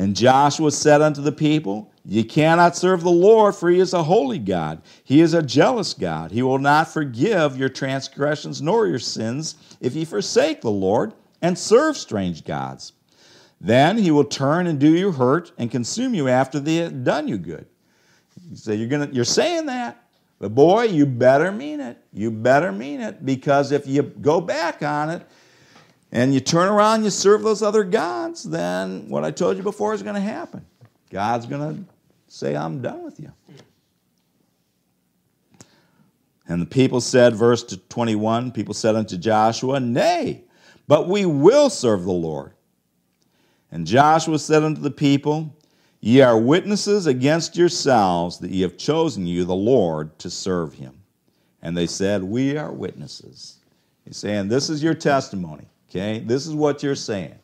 And 0.00 0.16
Joshua 0.16 0.70
said 0.70 1.02
unto 1.02 1.20
the 1.20 1.30
people, 1.30 1.92
Ye 2.06 2.24
cannot 2.24 2.74
serve 2.74 3.02
the 3.02 3.10
Lord, 3.10 3.54
for 3.54 3.68
he 3.68 3.80
is 3.80 3.92
a 3.92 4.04
holy 4.04 4.38
God. 4.38 4.80
He 5.04 5.20
is 5.20 5.34
a 5.34 5.42
jealous 5.42 5.92
God. 5.92 6.30
He 6.30 6.40
will 6.40 6.58
not 6.58 6.88
forgive 6.88 7.58
your 7.58 7.68
transgressions 7.68 8.62
nor 8.62 8.86
your 8.86 8.98
sins 8.98 9.56
if 9.78 9.94
ye 9.94 10.06
forsake 10.06 10.62
the 10.62 10.70
Lord 10.70 11.12
and 11.42 11.58
serve 11.58 11.98
strange 11.98 12.46
gods. 12.46 12.94
Then 13.60 13.98
he 13.98 14.10
will 14.10 14.24
turn 14.24 14.66
and 14.66 14.78
do 14.78 14.96
you 14.96 15.12
hurt 15.12 15.52
and 15.58 15.70
consume 15.70 16.14
you 16.14 16.28
after 16.28 16.58
they 16.58 16.76
have 16.76 17.04
done 17.04 17.28
you 17.28 17.36
good. 17.36 17.66
You 18.48 18.56
say 18.56 18.76
you're 18.76 18.88
gonna 18.88 19.10
you're 19.12 19.26
saying 19.26 19.66
that, 19.66 20.02
but 20.38 20.54
boy, 20.54 20.84
you 20.84 21.04
better 21.04 21.52
mean 21.52 21.78
it. 21.80 21.98
You 22.10 22.30
better 22.30 22.72
mean 22.72 23.02
it 23.02 23.26
because 23.26 23.70
if 23.70 23.86
you 23.86 24.02
go 24.02 24.40
back 24.40 24.82
on 24.82 25.10
it 25.10 25.26
and 26.12 26.34
you 26.34 26.40
turn 26.40 26.68
around, 26.68 27.04
you 27.04 27.10
serve 27.10 27.42
those 27.42 27.62
other 27.62 27.84
gods, 27.84 28.42
then 28.42 29.08
what 29.08 29.24
I 29.24 29.30
told 29.30 29.56
you 29.56 29.62
before 29.62 29.94
is 29.94 30.02
going 30.02 30.16
to 30.16 30.20
happen. 30.20 30.64
God's 31.10 31.46
going 31.46 31.76
to 31.76 31.92
say, 32.28 32.56
I'm 32.56 32.82
done 32.82 33.04
with 33.04 33.20
you. 33.20 33.32
And 36.48 36.60
the 36.60 36.66
people 36.66 37.00
said, 37.00 37.36
verse 37.36 37.62
21, 37.88 38.50
people 38.50 38.74
said 38.74 38.96
unto 38.96 39.16
Joshua, 39.16 39.78
Nay, 39.78 40.42
but 40.88 41.08
we 41.08 41.24
will 41.24 41.70
serve 41.70 42.02
the 42.02 42.10
Lord. 42.10 42.54
And 43.70 43.86
Joshua 43.86 44.38
said 44.38 44.64
unto 44.64 44.80
the 44.80 44.90
people, 44.90 45.54
Ye 46.00 46.22
are 46.22 46.36
witnesses 46.36 47.06
against 47.06 47.56
yourselves 47.56 48.38
that 48.38 48.50
ye 48.50 48.62
have 48.62 48.76
chosen 48.76 49.26
you 49.26 49.44
the 49.44 49.54
Lord 49.54 50.18
to 50.18 50.30
serve 50.30 50.74
him. 50.74 51.02
And 51.62 51.76
they 51.76 51.86
said, 51.86 52.24
We 52.24 52.56
are 52.56 52.72
witnesses. 52.72 53.58
He's 54.04 54.16
saying, 54.16 54.48
This 54.48 54.70
is 54.70 54.82
your 54.82 54.94
testimony. 54.94 55.68
Okay? 55.90 56.20
This 56.20 56.46
is 56.46 56.54
what 56.54 56.82
you're 56.82 56.94
saying. 56.94 57.34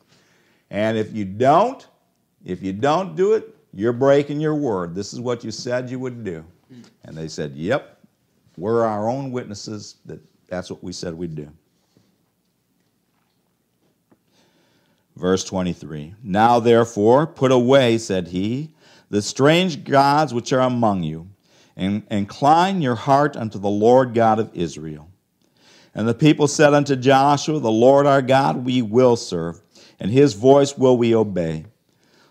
And 0.69 0.97
if 0.97 1.13
you 1.13 1.25
don't, 1.25 1.85
if 2.45 2.63
you 2.63 2.73
don't 2.73 3.15
do 3.15 3.33
it, 3.33 3.55
you're 3.73 3.93
breaking 3.93 4.39
your 4.39 4.55
word. 4.55 4.95
This 4.95 5.13
is 5.13 5.19
what 5.19 5.43
you 5.43 5.51
said 5.51 5.89
you 5.89 5.99
would 5.99 6.23
do. 6.23 6.43
And 7.03 7.15
they 7.15 7.27
said, 7.27 7.55
Yep, 7.55 7.99
we're 8.57 8.83
our 8.85 9.07
own 9.07 9.31
witnesses 9.31 9.97
that 10.05 10.19
that's 10.47 10.69
what 10.69 10.83
we 10.83 10.91
said 10.91 11.13
we'd 11.13 11.35
do. 11.35 11.51
Verse 15.15 15.43
23 15.43 16.15
Now 16.23 16.59
therefore, 16.59 17.27
put 17.27 17.51
away, 17.51 17.97
said 17.97 18.29
he, 18.29 18.71
the 19.09 19.21
strange 19.21 19.83
gods 19.83 20.33
which 20.33 20.53
are 20.53 20.61
among 20.61 21.03
you, 21.03 21.29
and 21.75 22.03
incline 22.09 22.81
your 22.81 22.95
heart 22.95 23.35
unto 23.35 23.59
the 23.59 23.69
Lord 23.69 24.13
God 24.13 24.39
of 24.39 24.51
Israel. 24.53 25.09
And 25.97 26.07
the 26.07 26.13
people 26.13 26.47
said 26.47 26.75
unto 26.75 26.95
Joshua, 26.95 27.59
The 27.59 27.71
Lord 27.71 28.05
our 28.05 28.21
God 28.21 28.63
we 28.63 28.83
will 28.83 29.15
serve, 29.15 29.59
and 29.99 30.11
his 30.11 30.35
voice 30.35 30.77
will 30.77 30.95
we 30.95 31.15
obey. 31.15 31.65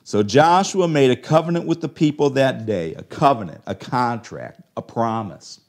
So 0.05 0.23
Joshua 0.23 0.87
made 0.87 1.11
a 1.11 1.17
covenant 1.17 1.67
with 1.67 1.81
the 1.81 1.89
people 1.89 2.31
that 2.31 2.65
day 2.65 2.95
a 2.95 3.03
covenant, 3.03 3.63
a 3.67 3.75
contract, 3.75 4.61
a 4.77 4.83
promise. 4.83 5.61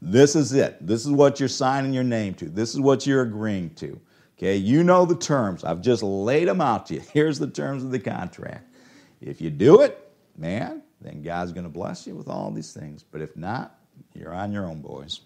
This 0.00 0.36
is 0.36 0.52
it. 0.52 0.86
This 0.86 1.04
is 1.04 1.10
what 1.10 1.40
you're 1.40 1.48
signing 1.48 1.92
your 1.92 2.04
name 2.04 2.32
to. 2.34 2.48
This 2.48 2.74
is 2.74 2.80
what 2.80 3.08
you're 3.08 3.22
agreeing 3.22 3.70
to. 3.70 4.00
Okay, 4.38 4.56
you 4.56 4.84
know 4.84 5.04
the 5.04 5.16
terms. 5.16 5.64
I've 5.64 5.80
just 5.80 6.04
laid 6.04 6.46
them 6.46 6.60
out 6.60 6.86
to 6.86 6.94
you. 6.94 7.02
Here's 7.12 7.40
the 7.40 7.50
terms 7.50 7.82
of 7.82 7.90
the 7.90 7.98
contract. 7.98 8.72
If 9.20 9.40
you 9.40 9.50
do 9.50 9.80
it, 9.80 10.12
man, 10.36 10.82
then 11.00 11.22
God's 11.22 11.50
going 11.50 11.64
to 11.64 11.70
bless 11.70 12.06
you 12.06 12.14
with 12.14 12.28
all 12.28 12.52
these 12.52 12.72
things. 12.72 13.02
But 13.02 13.20
if 13.20 13.36
not, 13.36 13.80
you're 14.14 14.32
on 14.32 14.52
your 14.52 14.66
own, 14.66 14.80
boys. 14.80 15.22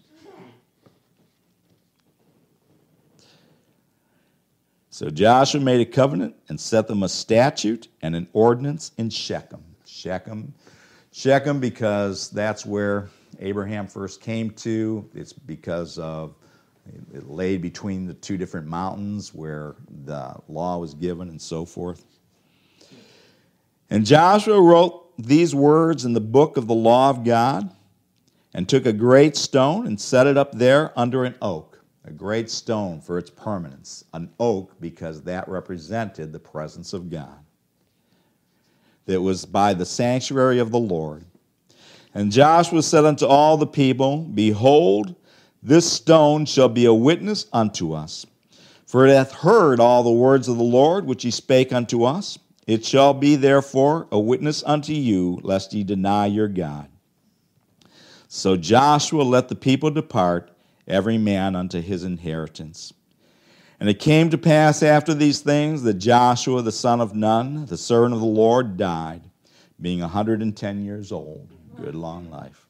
So 4.91 5.09
Joshua 5.09 5.61
made 5.61 5.81
a 5.81 5.85
covenant 5.85 6.35
and 6.49 6.59
set 6.59 6.87
them 6.87 7.03
a 7.03 7.09
statute 7.09 7.87
and 8.01 8.15
an 8.15 8.27
ordinance 8.33 8.91
in 8.97 9.09
Shechem. 9.11 9.63
Shechem, 9.85 10.53
Shechem, 11.11 11.59
because 11.59 12.29
that's 12.31 12.65
where 12.65 13.09
Abraham 13.39 13.87
first 13.87 14.19
came 14.21 14.49
to. 14.51 15.07
It's 15.13 15.33
because 15.33 15.99
of 15.99 16.35
it 17.13 17.29
lay 17.29 17.57
between 17.57 18.07
the 18.07 18.15
two 18.15 18.35
different 18.35 18.65
mountains 18.65 19.33
where 19.33 19.75
the 20.05 20.35
law 20.47 20.77
was 20.79 20.95
given 20.95 21.29
and 21.29 21.39
so 21.39 21.65
forth. 21.65 22.03
And 23.91 24.05
Joshua 24.05 24.59
wrote 24.59 25.05
these 25.19 25.53
words 25.53 26.03
in 26.03 26.13
the 26.13 26.19
book 26.19 26.57
of 26.57 26.65
the 26.65 26.73
law 26.73 27.11
of 27.11 27.23
God 27.23 27.69
and 28.55 28.67
took 28.67 28.87
a 28.87 28.93
great 28.93 29.37
stone 29.37 29.85
and 29.85 30.01
set 30.01 30.25
it 30.25 30.35
up 30.37 30.53
there 30.53 30.97
under 30.97 31.25
an 31.25 31.35
oak 31.43 31.78
a 32.05 32.11
great 32.11 32.49
stone 32.49 33.01
for 33.01 33.17
its 33.17 33.29
permanence, 33.29 34.03
an 34.13 34.29
oak 34.39 34.73
because 34.79 35.21
that 35.23 35.47
represented 35.47 36.31
the 36.31 36.39
presence 36.39 36.93
of 36.93 37.09
God. 37.09 37.39
That 39.05 39.21
was 39.21 39.45
by 39.45 39.73
the 39.73 39.85
sanctuary 39.85 40.59
of 40.59 40.71
the 40.71 40.79
Lord. 40.79 41.25
And 42.13 42.31
Joshua 42.31 42.81
said 42.83 43.05
unto 43.05 43.25
all 43.25 43.57
the 43.57 43.67
people, 43.67 44.17
Behold, 44.17 45.15
this 45.61 45.91
stone 45.91 46.45
shall 46.45 46.69
be 46.69 46.85
a 46.85 46.93
witness 46.93 47.45
unto 47.51 47.93
us. 47.93 48.25
For 48.85 49.05
it 49.05 49.13
hath 49.13 49.31
heard 49.31 49.79
all 49.79 50.03
the 50.03 50.09
words 50.09 50.47
of 50.47 50.57
the 50.57 50.63
Lord 50.63 51.05
which 51.05 51.23
he 51.23 51.31
spake 51.31 51.71
unto 51.71 52.03
us. 52.03 52.39
It 52.65 52.85
shall 52.85 53.13
be 53.13 53.35
therefore 53.35 54.07
a 54.11 54.19
witness 54.19 54.63
unto 54.63 54.93
you, 54.93 55.39
lest 55.43 55.73
ye 55.73 55.83
deny 55.83 56.27
your 56.27 56.47
God. 56.47 56.87
So 58.27 58.55
Joshua 58.55 59.23
let 59.23 59.49
the 59.49 59.55
people 59.55 59.91
depart 59.91 60.51
every 60.89 61.17
man 61.17 61.55
unto 61.55 61.81
his 61.81 62.03
inheritance. 62.03 62.93
And 63.79 63.87
it 63.87 63.99
came 63.99 64.29
to 64.29 64.37
pass 64.37 64.83
after 64.83 65.13
these 65.13 65.39
things 65.39 65.83
that 65.83 65.95
Joshua 65.95 66.61
the 66.61 66.71
son 66.71 66.99
of 66.99 67.15
Nun, 67.15 67.65
the 67.67 67.77
servant 67.77 68.13
of 68.13 68.19
the 68.19 68.25
Lord, 68.25 68.75
died, 68.75 69.21
being 69.79 70.01
a 70.01 70.05
110 70.05 70.83
years 70.83 71.11
old. 71.11 71.49
Good 71.77 71.95
long 71.95 72.29
life. 72.29 72.65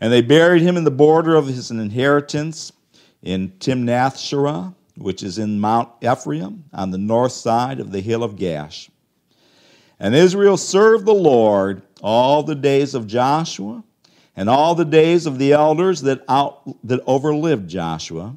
And 0.00 0.12
they 0.12 0.22
buried 0.22 0.62
him 0.62 0.76
in 0.76 0.84
the 0.84 0.90
border 0.90 1.34
of 1.34 1.46
his 1.46 1.70
inheritance 1.70 2.72
in 3.22 3.50
Timnath 3.60 4.16
Serah, 4.16 4.74
which 4.96 5.22
is 5.22 5.38
in 5.38 5.60
Mount 5.60 5.90
Ephraim, 6.02 6.64
on 6.72 6.90
the 6.90 6.98
north 6.98 7.32
side 7.32 7.78
of 7.78 7.92
the 7.92 8.00
hill 8.00 8.24
of 8.24 8.36
Gaash. 8.36 8.88
And 10.00 10.14
Israel 10.14 10.56
served 10.56 11.04
the 11.04 11.14
Lord 11.14 11.82
all 12.02 12.42
the 12.42 12.54
days 12.54 12.94
of 12.94 13.06
Joshua 13.06 13.84
and 14.36 14.48
all 14.48 14.74
the 14.74 14.84
days 14.84 15.26
of 15.26 15.38
the 15.38 15.52
elders 15.52 16.02
that, 16.02 16.24
out, 16.28 16.62
that 16.86 17.04
overlived 17.06 17.66
Joshua, 17.66 18.36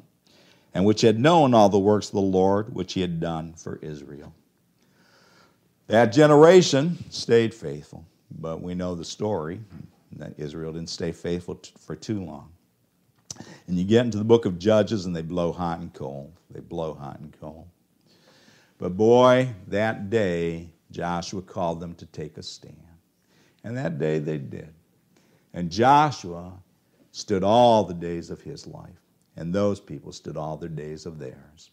and 0.74 0.84
which 0.84 1.00
had 1.00 1.18
known 1.18 1.54
all 1.54 1.68
the 1.68 1.78
works 1.78 2.08
of 2.08 2.14
the 2.14 2.20
Lord 2.20 2.74
which 2.74 2.92
he 2.92 3.00
had 3.00 3.18
done 3.20 3.54
for 3.54 3.78
Israel. 3.80 4.34
That 5.86 6.06
generation 6.06 6.98
stayed 7.10 7.54
faithful, 7.54 8.04
but 8.30 8.60
we 8.60 8.74
know 8.74 8.94
the 8.94 9.04
story 9.04 9.60
that 10.16 10.34
Israel 10.38 10.72
didn't 10.72 10.90
stay 10.90 11.12
faithful 11.12 11.60
for 11.78 11.96
too 11.96 12.22
long. 12.24 12.50
And 13.66 13.78
you 13.78 13.84
get 13.84 14.04
into 14.04 14.18
the 14.18 14.24
book 14.24 14.44
of 14.44 14.58
Judges, 14.58 15.06
and 15.06 15.14
they 15.14 15.22
blow 15.22 15.52
hot 15.52 15.78
and 15.80 15.92
cold. 15.92 16.32
They 16.50 16.60
blow 16.60 16.94
hot 16.94 17.20
and 17.20 17.34
cold. 17.40 17.66
But 18.78 18.96
boy, 18.96 19.48
that 19.68 20.10
day, 20.10 20.68
Joshua 20.90 21.42
called 21.42 21.80
them 21.80 21.94
to 21.96 22.06
take 22.06 22.36
a 22.38 22.42
stand. 22.42 22.76
And 23.64 23.76
that 23.76 23.98
day 23.98 24.18
they 24.18 24.38
did. 24.38 24.72
And 25.56 25.70
Joshua 25.70 26.52
stood 27.12 27.42
all 27.42 27.82
the 27.82 27.94
days 27.94 28.28
of 28.28 28.42
his 28.42 28.66
life, 28.66 29.00
and 29.36 29.54
those 29.54 29.80
people 29.80 30.12
stood 30.12 30.36
all 30.36 30.58
the 30.58 30.68
days 30.68 31.06
of 31.06 31.18
theirs. 31.18 31.70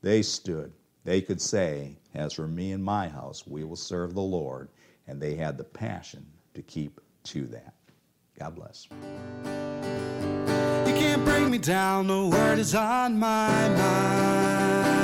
They 0.00 0.22
stood. 0.22 0.72
They 1.04 1.20
could 1.20 1.40
say, 1.40 1.98
As 2.14 2.32
for 2.32 2.48
me 2.48 2.72
and 2.72 2.82
my 2.82 3.08
house, 3.08 3.46
we 3.46 3.62
will 3.62 3.76
serve 3.76 4.14
the 4.14 4.22
Lord. 4.22 4.70
And 5.06 5.20
they 5.20 5.34
had 5.34 5.58
the 5.58 5.64
passion 5.64 6.24
to 6.54 6.62
keep 6.62 6.98
to 7.24 7.46
that. 7.48 7.74
God 8.38 8.54
bless. 8.56 8.88
You 10.88 10.94
can't 10.98 11.24
bring 11.24 11.50
me 11.50 11.58
down, 11.58 12.08
word 12.30 12.58
is 12.58 12.74
on 12.74 13.18
my 13.18 13.68
mind. 13.68 14.95